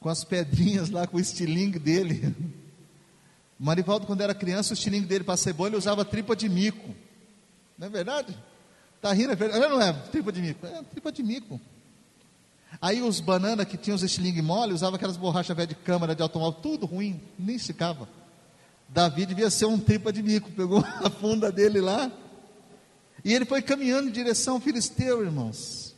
[0.00, 2.34] com as pedrinhas lá, com o estilingue dele.
[3.58, 6.94] Marivaldo, quando era criança, o estilingue dele para bom, ele usava tripa de mico.
[7.78, 8.36] Não é verdade?
[8.96, 9.68] Está rindo, é verdade?
[9.68, 10.66] Não é tripa de mico?
[10.66, 11.60] É tripa de mico.
[12.80, 16.22] Aí os banana que tinham os estilingue mole, usavam aquelas borrachas velhas de câmara de
[16.22, 18.08] automóvel, tudo ruim, nem esticava.
[18.88, 22.10] Davi devia ser um tripa de mico, pegou a funda dele lá,
[23.24, 25.94] e ele foi caminhando em direção ao filisteu, irmãos.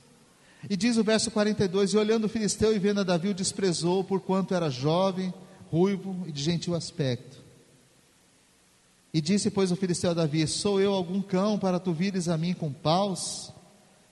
[0.68, 4.02] E diz o verso 42: E olhando o filisteu e vendo a Davi, o desprezou,
[4.02, 5.32] porquanto era jovem,
[5.70, 7.38] ruivo e de gentil aspecto.
[9.12, 12.36] E disse, pois, o filisteu a Davi: Sou eu algum cão para tu vires a
[12.36, 13.52] mim com paus?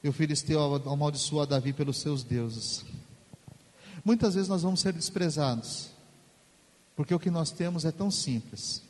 [0.07, 2.85] E o filisteu amaldiçoou a Davi pelos seus deuses.
[4.05, 5.91] Muitas vezes nós vamos ser desprezados,
[6.95, 8.85] porque o que nós temos é tão simples.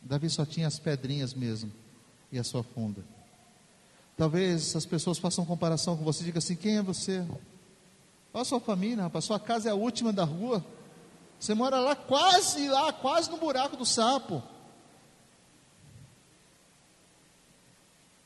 [0.00, 1.72] Davi só tinha as pedrinhas mesmo
[2.30, 3.04] e a sua funda.
[4.16, 7.26] Talvez as pessoas façam comparação com você e digam assim: quem é você?
[8.30, 9.24] Qual a sua família, rapaz?
[9.24, 10.64] Sua casa é a última da rua.
[11.40, 14.40] Você mora lá, quase lá, quase no buraco do sapo.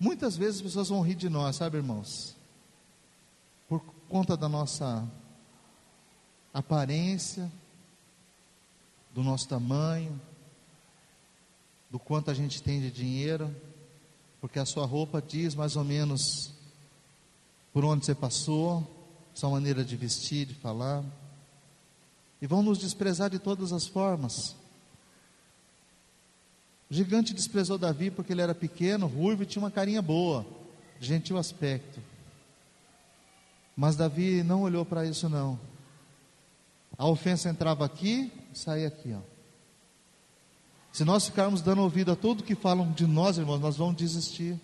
[0.00, 2.34] Muitas vezes as pessoas vão rir de nós, sabe, irmãos?
[3.68, 5.06] Por conta da nossa
[6.54, 7.52] aparência,
[9.12, 10.18] do nosso tamanho,
[11.90, 13.54] do quanto a gente tem de dinheiro,
[14.40, 16.54] porque a sua roupa diz mais ou menos
[17.70, 18.88] por onde você passou,
[19.34, 21.04] sua maneira de vestir, de falar,
[22.40, 24.56] e vão nos desprezar de todas as formas.
[26.90, 30.44] O gigante desprezou Davi porque ele era pequeno, ruivo e tinha uma carinha boa,
[30.98, 32.00] gentil aspecto.
[33.76, 35.58] Mas Davi não olhou para isso não.
[36.98, 39.20] A ofensa entrava aqui, saía aqui, ó.
[40.92, 44.60] Se nós ficarmos dando ouvido a tudo que falam de nós, irmãos, nós vamos desistir.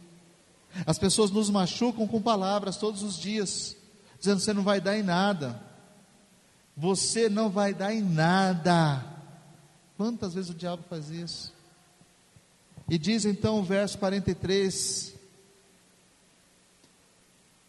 [0.84, 3.76] As pessoas nos machucam com palavras todos os dias,
[4.18, 5.62] dizendo: você não vai dar em nada.
[6.76, 9.02] Você não vai dar em nada.
[9.96, 11.55] Quantas vezes o diabo faz isso?
[12.88, 15.14] E diz então o verso 43,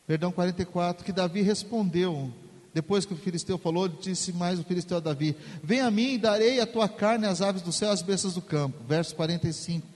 [0.05, 2.31] perdão, 44, que Davi respondeu,
[2.73, 6.17] depois que o filisteu falou, disse mais o filisteu a Davi: Vem a mim e
[6.19, 8.83] darei a tua carne às aves do céu, às bestas do campo.
[8.87, 9.87] Verso 45.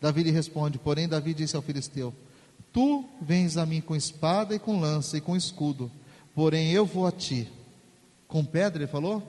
[0.00, 2.14] Davi lhe responde: Porém, Davi disse ao filisteu:
[2.72, 5.90] Tu vens a mim com espada e com lança e com escudo,
[6.34, 7.46] porém eu vou a ti.
[8.26, 9.22] Com pedra, ele falou?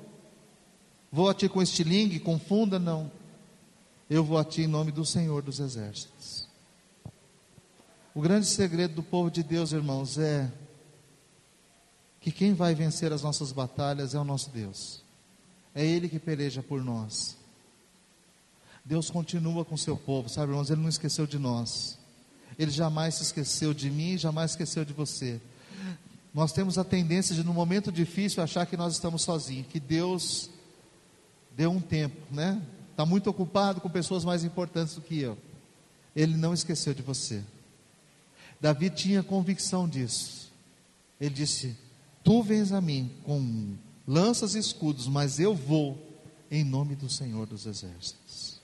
[1.11, 2.79] Vou a ti com estilingue, com funda?
[2.79, 3.11] Não.
[4.13, 6.45] Eu vou a ti em nome do Senhor dos Exércitos.
[8.13, 10.51] O grande segredo do povo de Deus, irmãos, é
[12.19, 15.01] que quem vai vencer as nossas batalhas é o nosso Deus.
[15.73, 17.37] É Ele que peleja por nós.
[18.83, 20.69] Deus continua com o seu povo, sabe, irmãos?
[20.69, 21.97] Ele não esqueceu de nós.
[22.59, 25.39] Ele jamais se esqueceu de mim, jamais esqueceu de você.
[26.33, 30.49] Nós temos a tendência de, no momento difícil, achar que nós estamos sozinhos, que Deus
[31.55, 32.61] deu um tempo, né?
[33.01, 35.35] Está muito ocupado com pessoas mais importantes do que eu.
[36.15, 37.43] Ele não esqueceu de você.
[38.59, 40.51] Davi tinha convicção disso.
[41.19, 41.75] Ele disse:
[42.23, 43.73] Tu vens a mim com
[44.07, 45.97] lanças e escudos, mas eu vou
[46.51, 48.61] em nome do Senhor dos Exércitos.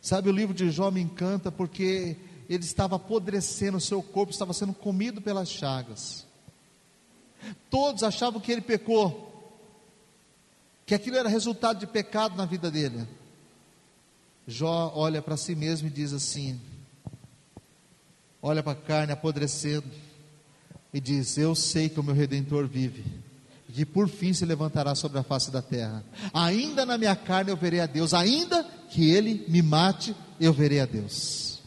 [0.00, 2.16] Sabe, o livro de Jó me encanta porque
[2.48, 6.24] ele estava apodrecendo, o seu corpo estava sendo comido pelas chagas.
[7.68, 9.60] Todos achavam que ele pecou,
[10.86, 13.08] que aquilo era resultado de pecado na vida dele.
[14.46, 16.60] Jó olha para si mesmo e diz assim:
[18.40, 19.86] olha para a carne apodrecendo
[20.92, 23.04] e diz: Eu sei que o meu redentor vive,
[23.68, 26.04] e que por fim se levantará sobre a face da terra.
[26.32, 30.80] Ainda na minha carne eu verei a Deus, ainda que ele me mate, eu verei
[30.80, 31.60] a Deus.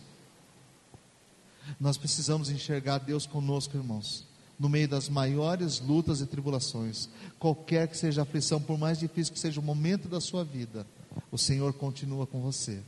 [1.79, 4.25] Nós precisamos enxergar Deus conosco, irmãos
[4.57, 9.33] no meio das maiores lutas e tribulações, qualquer que seja a aflição, por mais difícil
[9.33, 10.87] que seja o momento da sua vida,
[11.31, 12.81] o Senhor continua com você,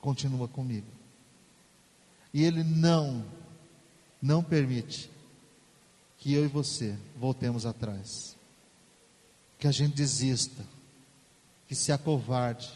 [0.00, 0.86] continua comigo.
[2.32, 3.24] E Ele não,
[4.20, 5.10] não permite
[6.18, 8.36] que eu e você voltemos atrás,
[9.58, 10.64] que a gente desista,
[11.66, 12.70] que se acovarde,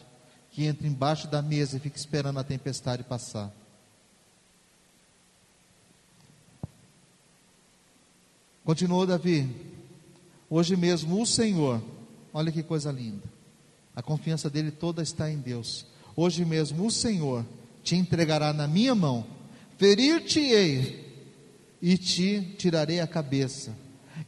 [0.50, 3.52] que entre embaixo da mesa e fique esperando a tempestade passar.
[8.64, 9.50] Continuou Davi,
[10.48, 11.82] hoje mesmo o Senhor,
[12.32, 13.28] olha que coisa linda,
[13.94, 15.86] a confiança dele toda está em Deus.
[16.16, 17.44] Hoje mesmo o Senhor
[17.82, 19.26] te entregará na minha mão,
[19.76, 21.02] ferir-te-ei
[21.80, 23.76] e te tirarei a cabeça.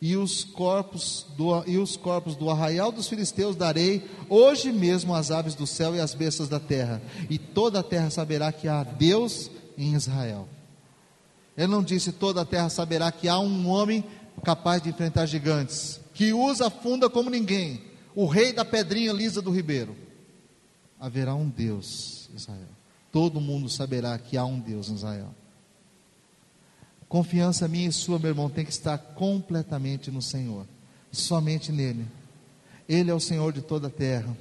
[0.00, 5.30] E os corpos do e os corpos do arraial dos filisteus darei hoje mesmo às
[5.30, 7.00] aves do céu e às bestas da terra,
[7.30, 10.48] e toda a terra saberá que há Deus em Israel.
[11.56, 14.04] Ele não disse toda a terra saberá que há um homem
[14.42, 17.80] capaz de enfrentar gigantes, que usa a funda como ninguém,
[18.14, 19.96] o rei da pedrinha lisa do ribeiro.
[20.98, 22.68] Haverá um Deus, Israel.
[23.10, 25.34] Todo mundo saberá que há um Deus Israel.
[27.08, 30.66] Confiança minha e sua, meu irmão, tem que estar completamente no Senhor,
[31.12, 32.06] somente nele.
[32.88, 34.36] Ele é o Senhor de toda a terra.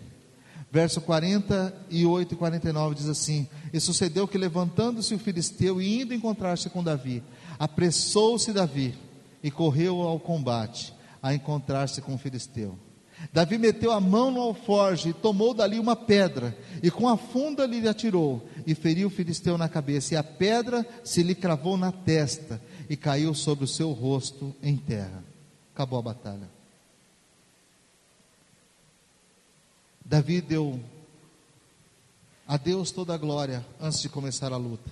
[0.72, 6.68] Verso 48 e 49 diz assim: E sucedeu que, levantando-se o filisteu e indo encontrar-se
[6.70, 7.22] com Davi,
[7.60, 8.96] apressou-se Davi
[9.44, 10.92] e correu ao combate,
[11.22, 12.76] a encontrar-se com o filisteu.
[13.32, 17.66] Davi meteu a mão no alforje e tomou dali uma pedra, e com a funda
[17.66, 21.92] lhe atirou, e feriu o filisteu na cabeça, e a pedra se lhe cravou na
[21.92, 25.24] testa, e caiu sobre o seu rosto em terra.
[25.74, 26.50] Acabou a batalha.
[30.06, 30.80] Davi deu
[32.46, 34.92] a Deus toda a glória antes de começar a luta.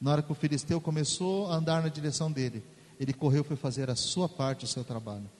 [0.00, 2.62] Na hora que o filisteu começou a andar na direção dele,
[2.98, 5.30] ele correu foi fazer a sua parte, o seu trabalho.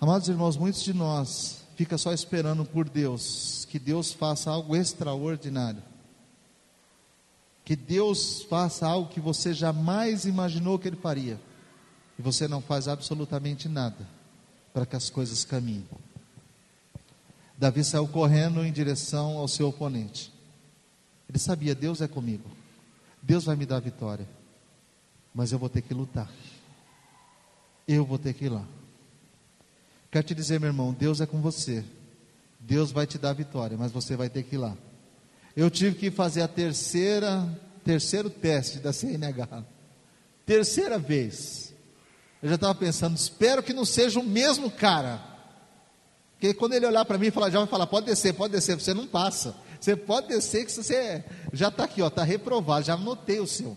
[0.00, 5.82] Amados irmãos, muitos de nós fica só esperando por Deus, que Deus faça algo extraordinário.
[7.66, 11.38] Que Deus faça algo que você jamais imaginou que Ele faria.
[12.18, 14.08] E você não faz absolutamente nada
[14.72, 15.86] para que as coisas caminhem.
[17.58, 20.32] Davi saiu correndo em direção ao seu oponente.
[21.28, 22.48] Ele sabia: Deus é comigo,
[23.20, 24.26] Deus vai me dar a vitória,
[25.34, 26.30] mas eu vou ter que lutar,
[27.86, 28.64] eu vou ter que ir lá.
[30.10, 31.84] Quero te dizer, meu irmão, Deus é com você,
[32.58, 34.76] Deus vai te dar vitória, mas você vai ter que ir lá.
[35.56, 37.46] Eu tive que fazer a terceira,
[37.84, 39.64] terceiro teste da CNH,
[40.44, 41.72] terceira vez.
[42.42, 45.20] Eu já estava pensando, espero que não seja o mesmo cara.
[46.32, 48.74] Porque quando ele olhar para mim e falar, já vai falar, pode descer, pode descer,
[48.74, 49.54] você não passa.
[49.78, 53.76] Você pode descer que você já está aqui, ó, está reprovado, já anotei o seu.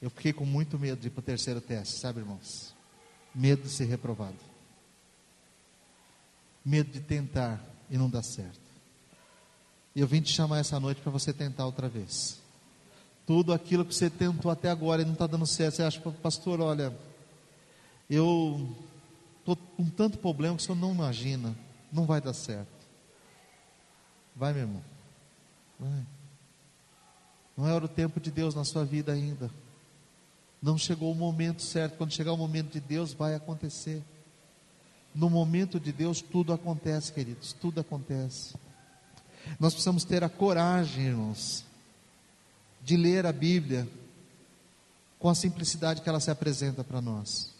[0.00, 2.74] Eu fiquei com muito medo de ir para o terceiro teste, sabe, irmãos?
[3.34, 4.36] Medo de ser reprovado.
[6.64, 8.60] Medo de tentar e não dar certo.
[9.94, 12.38] E eu vim te chamar essa noite para você tentar outra vez.
[13.26, 16.60] Tudo aquilo que você tentou até agora e não está dando certo, você acha, pastor,
[16.60, 16.96] olha,
[18.08, 18.76] eu
[19.38, 21.56] estou com tanto problema que o senhor não imagina,
[21.90, 22.68] não vai dar certo.
[24.34, 24.84] Vai, meu irmão,
[25.80, 26.06] vai.
[27.56, 29.50] Não era o tempo de Deus na sua vida ainda.
[30.66, 31.96] Não chegou o momento certo.
[31.96, 34.02] Quando chegar o momento de Deus, vai acontecer.
[35.14, 38.56] No momento de Deus, tudo acontece, queridos, tudo acontece.
[39.60, 41.64] Nós precisamos ter a coragem, irmãos,
[42.82, 43.88] de ler a Bíblia
[45.20, 47.54] com a simplicidade que ela se apresenta para nós.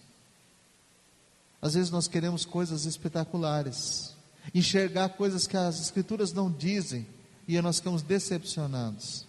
[1.62, 4.16] Às vezes nós queremos coisas espetaculares,
[4.52, 7.06] enxergar coisas que as Escrituras não dizem,
[7.46, 9.24] e nós ficamos decepcionados.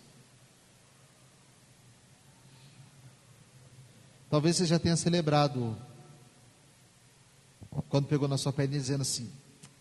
[4.29, 5.77] Talvez você já tenha celebrado
[7.89, 9.31] quando pegou na sua perna dizendo assim: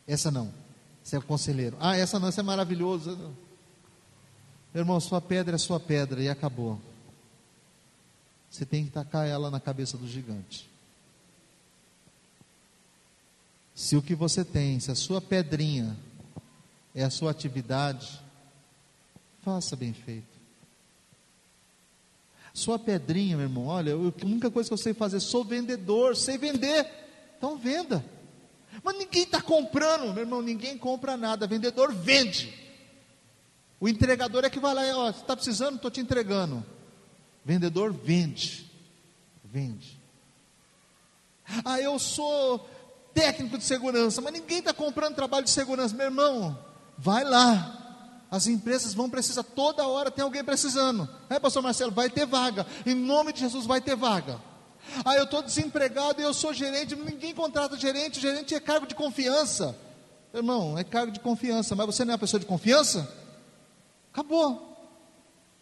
[0.07, 0.53] essa não,
[1.03, 1.77] você é o conselheiro.
[1.81, 3.17] Ah, essa não, essa é maravilhoso.
[4.73, 6.81] Meu irmão, sua pedra é sua pedra e acabou.
[8.51, 10.71] Você tem que tacar ela na cabeça do gigante.
[13.75, 15.97] Se o que você tem, se a sua pedrinha
[16.95, 18.21] é a sua atividade,
[19.43, 20.36] faça bem feito.
[22.57, 26.17] Sua pedrinha, meu irmão, olha, eu, a única coisa que eu sei fazer, sou vendedor,
[26.17, 26.91] sei vender.
[27.37, 28.03] Então venda.
[28.83, 31.47] Mas ninguém está comprando, meu irmão, ninguém compra nada.
[31.47, 32.55] Vendedor vende.
[33.79, 36.65] O entregador é que vai lá, ó, está precisando, estou te entregando.
[37.45, 38.73] Vendedor vende.
[39.45, 40.01] Vende.
[41.63, 42.67] Ah, eu sou
[43.13, 45.95] técnico de segurança, mas ninguém está comprando trabalho de segurança.
[45.95, 46.59] Meu irmão,
[46.97, 47.86] vai lá.
[48.31, 51.09] As empresas vão precisar, toda hora tem alguém precisando.
[51.31, 52.67] É, pastor Marcelo, vai ter vaga.
[52.85, 54.41] Em nome de Jesus vai ter vaga.
[55.05, 58.95] Ah, eu estou desempregado e eu sou gerente, ninguém contrata gerente, gerente é cargo de
[58.95, 59.77] confiança.
[60.33, 63.11] Irmão, é cargo de confiança, mas você não é uma pessoa de confiança?
[64.13, 64.77] Acabou.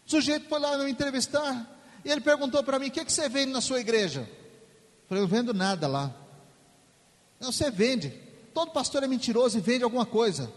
[0.05, 1.71] O sujeito foi lá me entrevistar
[2.03, 4.21] e ele perguntou para mim: o que, que você vende na sua igreja?
[4.21, 6.13] Eu falei: eu vendo nada lá.
[7.39, 8.09] Não, você vende.
[8.53, 10.51] Todo pastor é mentiroso e vende alguma coisa.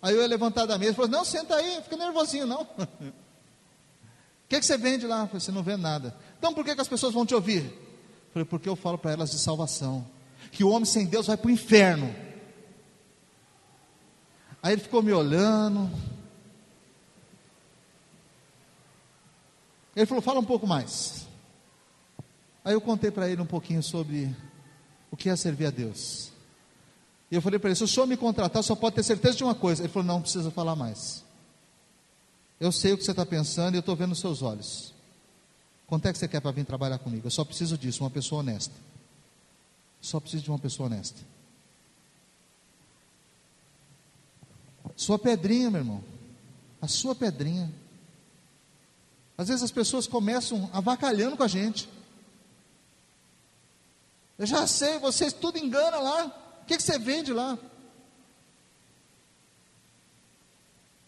[0.00, 2.66] Aí eu ia levantar da mesa falei, não, senta aí, fica nervosinho, não.
[4.44, 5.22] O que, que você vende lá?
[5.22, 6.16] Eu falei, você não vende nada.
[6.38, 7.68] Então por que, que as pessoas vão te ouvir?
[8.32, 10.06] Falei, porque eu falo para elas de salvação.
[10.52, 12.14] Que o homem sem Deus vai para o inferno.
[14.62, 15.90] Aí ele ficou me olhando.
[19.96, 21.26] Ele falou, fala um pouco mais.
[22.64, 24.32] Aí eu contei para ele um pouquinho sobre
[25.10, 26.30] o que é servir a Deus.
[27.30, 29.44] E eu falei para ele: se o senhor me contratar, só pode ter certeza de
[29.44, 29.82] uma coisa.
[29.82, 31.24] Ele falou: não, não precisa falar mais.
[32.58, 34.94] Eu sei o que você está pensando e eu estou vendo nos seus olhos.
[35.86, 37.26] Quanto é que você quer para vir trabalhar comigo?
[37.26, 38.74] Eu só preciso disso, uma pessoa honesta.
[40.00, 41.20] Só preciso de uma pessoa honesta.
[44.96, 46.04] Sua pedrinha, meu irmão.
[46.80, 47.72] A sua pedrinha.
[49.36, 51.88] Às vezes as pessoas começam avacalhando com a gente.
[54.38, 56.45] Eu já sei, vocês tudo engana lá.
[56.66, 57.56] O que, que você vende lá?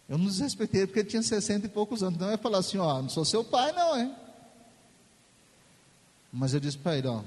[0.08, 2.16] Eu não desrespeitei porque ele tinha 60 e poucos anos.
[2.16, 4.14] Não ia falar assim, ó, não sou seu pai, não, hein?
[6.32, 7.24] Mas eu disse para ele, ó,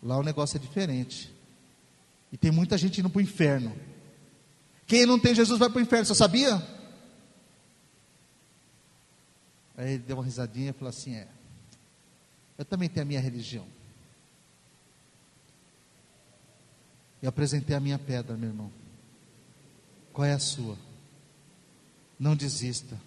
[0.00, 1.34] lá o negócio é diferente.
[2.30, 3.76] E tem muita gente indo para o inferno.
[4.86, 6.64] Quem não tem Jesus vai para o inferno, você sabia?
[9.76, 11.26] Aí ele deu uma risadinha e falou assim: É,
[12.56, 13.66] eu também tenho a minha religião.
[17.22, 18.70] Eu apresentei a minha pedra, meu irmão.
[20.12, 20.76] Qual é a sua?
[22.18, 22.98] Não desista.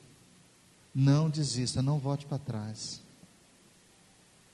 [0.94, 3.02] Não desista, não volte para trás.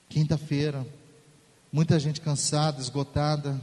[0.08, 0.86] Quinta-feira,
[1.72, 3.60] muita gente cansada, esgotada.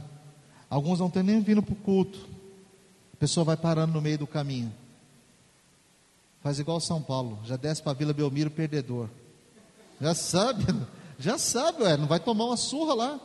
[0.68, 2.18] Alguns não têm nem vindo para o culto.
[3.14, 4.72] A pessoa vai parando no meio do caminho.
[6.42, 9.08] Faz igual São Paulo, já desce para a Vila Belmiro perdedor.
[10.00, 10.64] Já sabe,
[11.18, 13.20] já sabe, ué, não vai tomar uma surra lá.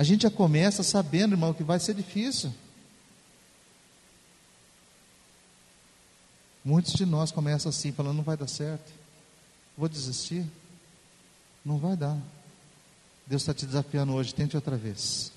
[0.00, 2.50] A gente já começa sabendo, irmão, que vai ser difícil.
[6.64, 8.90] Muitos de nós começam assim, falando: não vai dar certo,
[9.76, 10.46] vou desistir,
[11.62, 12.16] não vai dar.
[13.26, 15.30] Deus está te desafiando hoje, tente outra vez,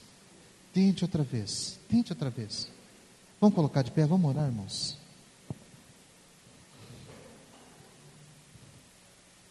[0.73, 2.69] tente outra vez, tente outra vez.
[3.41, 4.97] Vamos colocar de pé, vamos orar, irmãos.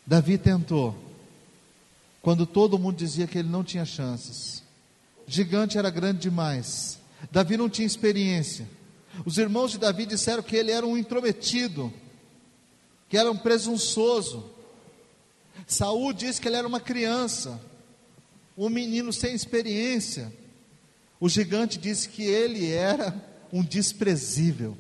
[0.07, 0.97] Davi tentou,
[2.23, 4.62] quando todo mundo dizia que ele não tinha chances.
[5.27, 6.99] Gigante era grande demais.
[7.31, 8.69] Davi não tinha experiência.
[9.25, 11.93] Os irmãos de Davi disseram que ele era um intrometido,
[13.09, 14.51] que era um presunçoso.
[15.67, 17.61] Saul disse que ele era uma criança,
[18.57, 20.33] um menino sem experiência.
[21.21, 23.15] O gigante disse que ele era
[23.53, 24.77] um desprezível.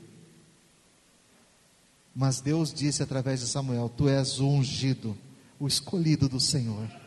[2.14, 5.16] Mas Deus disse através de Samuel: Tu és o ungido,
[5.59, 7.01] o escolhido do Senhor.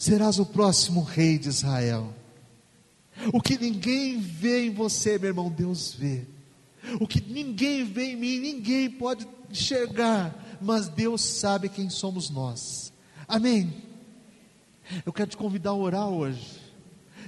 [0.00, 2.14] Serás o próximo rei de Israel.
[3.34, 6.24] O que ninguém vê em você, meu irmão, Deus vê.
[6.98, 12.94] O que ninguém vê em mim, ninguém pode enxergar, mas Deus sabe quem somos nós.
[13.28, 13.74] Amém.
[15.04, 16.58] Eu quero te convidar a orar hoje.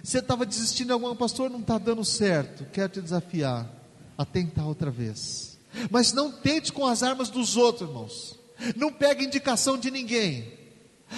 [0.03, 2.65] Você estava desistindo de algum pastor, não está dando certo.
[2.73, 3.71] Quero te desafiar
[4.17, 5.59] a tentar outra vez.
[5.91, 8.39] Mas não tente com as armas dos outros, irmãos.
[8.75, 10.62] Não pegue indicação de ninguém.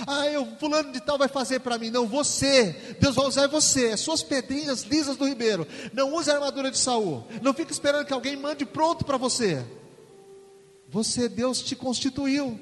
[0.07, 1.91] Ah, eu, fulano de tal vai fazer para mim.
[1.91, 2.97] Não, você.
[3.01, 3.91] Deus vai usar você.
[3.91, 5.67] As suas pedrinhas lisas do ribeiro.
[5.93, 7.25] Não use a armadura de Saul.
[7.43, 9.65] Não fique esperando que alguém mande pronto para você.
[10.89, 12.59] Você, Deus te constituiu,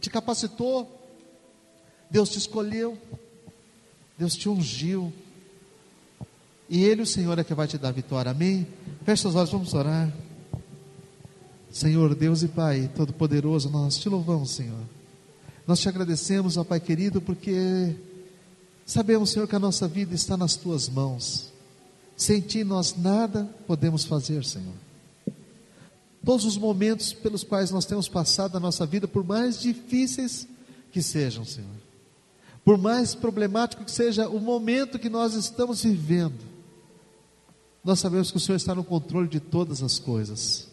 [0.00, 0.98] te capacitou.
[2.10, 2.98] Deus te escolheu.
[4.18, 5.12] Deus te ungiu.
[6.68, 8.30] E Ele, o Senhor, é que vai te dar vitória.
[8.30, 8.66] Amém?
[9.04, 10.12] Feche seus olhos, vamos orar.
[11.70, 14.99] Senhor, Deus e Pai, Todo-Poderoso, nós te louvamos, Senhor.
[15.66, 17.94] Nós te agradecemos, ó Pai querido, porque
[18.86, 21.50] sabemos, Senhor, que a nossa vida está nas tuas mãos.
[22.16, 24.74] Sem ti nós nada podemos fazer, Senhor.
[26.24, 30.46] Todos os momentos pelos quais nós temos passado a nossa vida, por mais difíceis
[30.92, 31.70] que sejam, Senhor,
[32.64, 36.38] por mais problemático que seja o momento que nós estamos vivendo,
[37.82, 40.68] nós sabemos que o Senhor está no controle de todas as coisas,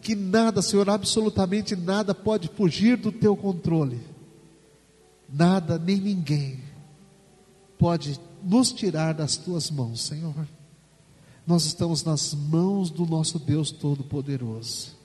[0.00, 4.09] que nada, Senhor, absolutamente nada pode fugir do teu controle
[5.32, 6.60] nada nem ninguém
[7.78, 10.46] pode nos tirar das tuas mãos, Senhor.
[11.46, 15.00] Nós estamos nas mãos do nosso Deus Todo-Poderoso.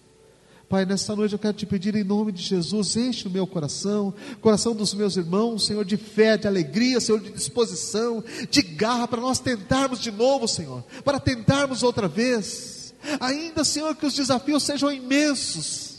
[0.67, 4.13] Pai, nesta noite eu quero te pedir em nome de Jesus, enche o meu coração,
[4.41, 9.21] coração dos meus irmãos, Senhor, de fé, de alegria, Senhor, de disposição, de garra para
[9.21, 12.93] nós tentarmos de novo, Senhor, para tentarmos outra vez.
[13.19, 15.94] Ainda, Senhor, que os desafios sejam imensos,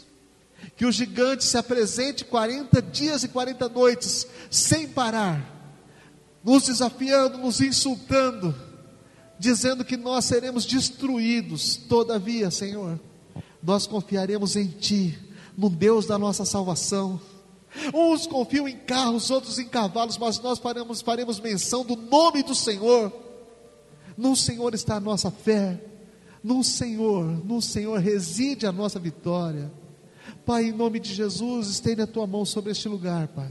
[0.77, 5.43] que o gigante se apresente 40 dias e 40 noites, sem parar,
[6.45, 8.55] nos desafiando, nos insultando,
[9.39, 11.77] dizendo que nós seremos destruídos.
[11.77, 13.01] Todavia, Senhor,
[13.63, 15.19] nós confiaremos em Ti,
[15.57, 17.19] no Deus da nossa salvação.
[17.93, 22.55] Uns confiam em carros, outros em cavalos, mas nós faremos, faremos menção do nome do
[22.55, 23.13] Senhor.
[24.17, 25.83] No Senhor está a nossa fé,
[26.43, 29.71] no Senhor, no Senhor reside a nossa vitória.
[30.45, 33.51] Pai, em nome de Jesus, estende a tua mão sobre este lugar, Pai.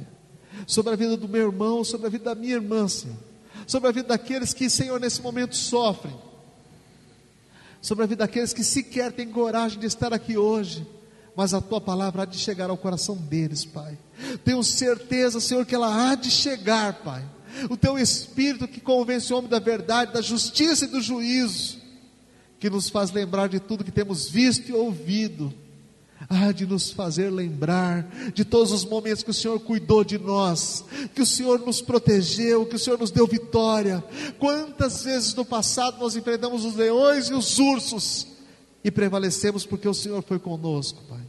[0.65, 3.17] Sobre a vida do meu irmão, sobre a vida da minha irmã, Senhor.
[3.67, 6.15] Sobre a vida daqueles que, Senhor, nesse momento sofrem.
[7.82, 10.88] Sobre a vida daqueles que sequer têm coragem de estar aqui hoje.
[11.36, 13.97] Mas a tua palavra há de chegar ao coração deles, Pai.
[14.43, 17.23] Tenho certeza, Senhor, que ela há de chegar, Pai.
[17.69, 21.78] O teu Espírito que convence o homem da verdade, da justiça e do juízo,
[22.59, 25.53] que nos faz lembrar de tudo que temos visto e ouvido
[26.30, 30.84] há de nos fazer lembrar de todos os momentos que o Senhor cuidou de nós,
[31.13, 34.03] que o Senhor nos protegeu, que o Senhor nos deu vitória.
[34.39, 38.28] Quantas vezes no passado nós enfrentamos os leões e os ursos
[38.84, 41.21] e prevalecemos porque o Senhor foi conosco, Pai.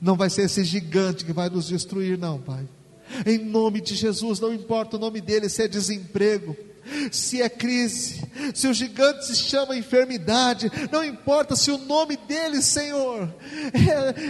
[0.00, 2.66] Não vai ser esse gigante que vai nos destruir, não, Pai.
[3.26, 6.56] Em nome de Jesus, não importa o nome dele, se é desemprego,
[7.10, 8.22] se é crise,
[8.54, 13.32] se o gigante se chama enfermidade, não importa se o nome dele, Senhor,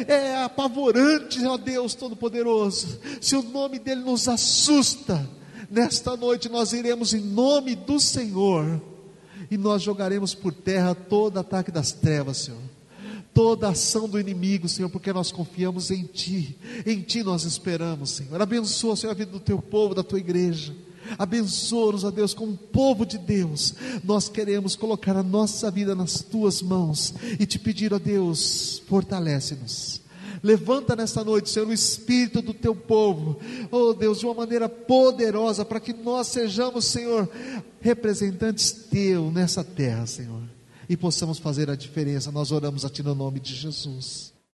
[0.09, 5.29] é, é apavorante, ó Deus Todo-Poderoso, se o nome dele nos assusta,
[5.71, 8.81] nesta noite nós iremos em nome do Senhor
[9.51, 12.79] e nós jogaremos por terra todo ataque das trevas, Senhor
[13.39, 18.43] toda ação do inimigo, Senhor, porque nós confiamos em Ti, em Ti nós esperamos, Senhor.
[18.43, 20.75] Abençoa, Senhor, a vida do Teu povo, da Tua igreja.
[21.17, 23.75] Abençoa-nos, ó Deus, como povo de Deus.
[24.03, 30.01] Nós queremos colocar a nossa vida nas tuas mãos e te pedir, ó Deus, fortalece-nos.
[30.43, 33.39] Levanta nesta noite, Senhor, o espírito do teu povo,
[33.71, 37.29] oh Deus, de uma maneira poderosa, para que nós sejamos, Senhor,
[37.81, 40.43] representantes teu nessa terra, Senhor,
[40.89, 42.31] e possamos fazer a diferença.
[42.31, 44.38] Nós oramos a Ti no nome de Jesus.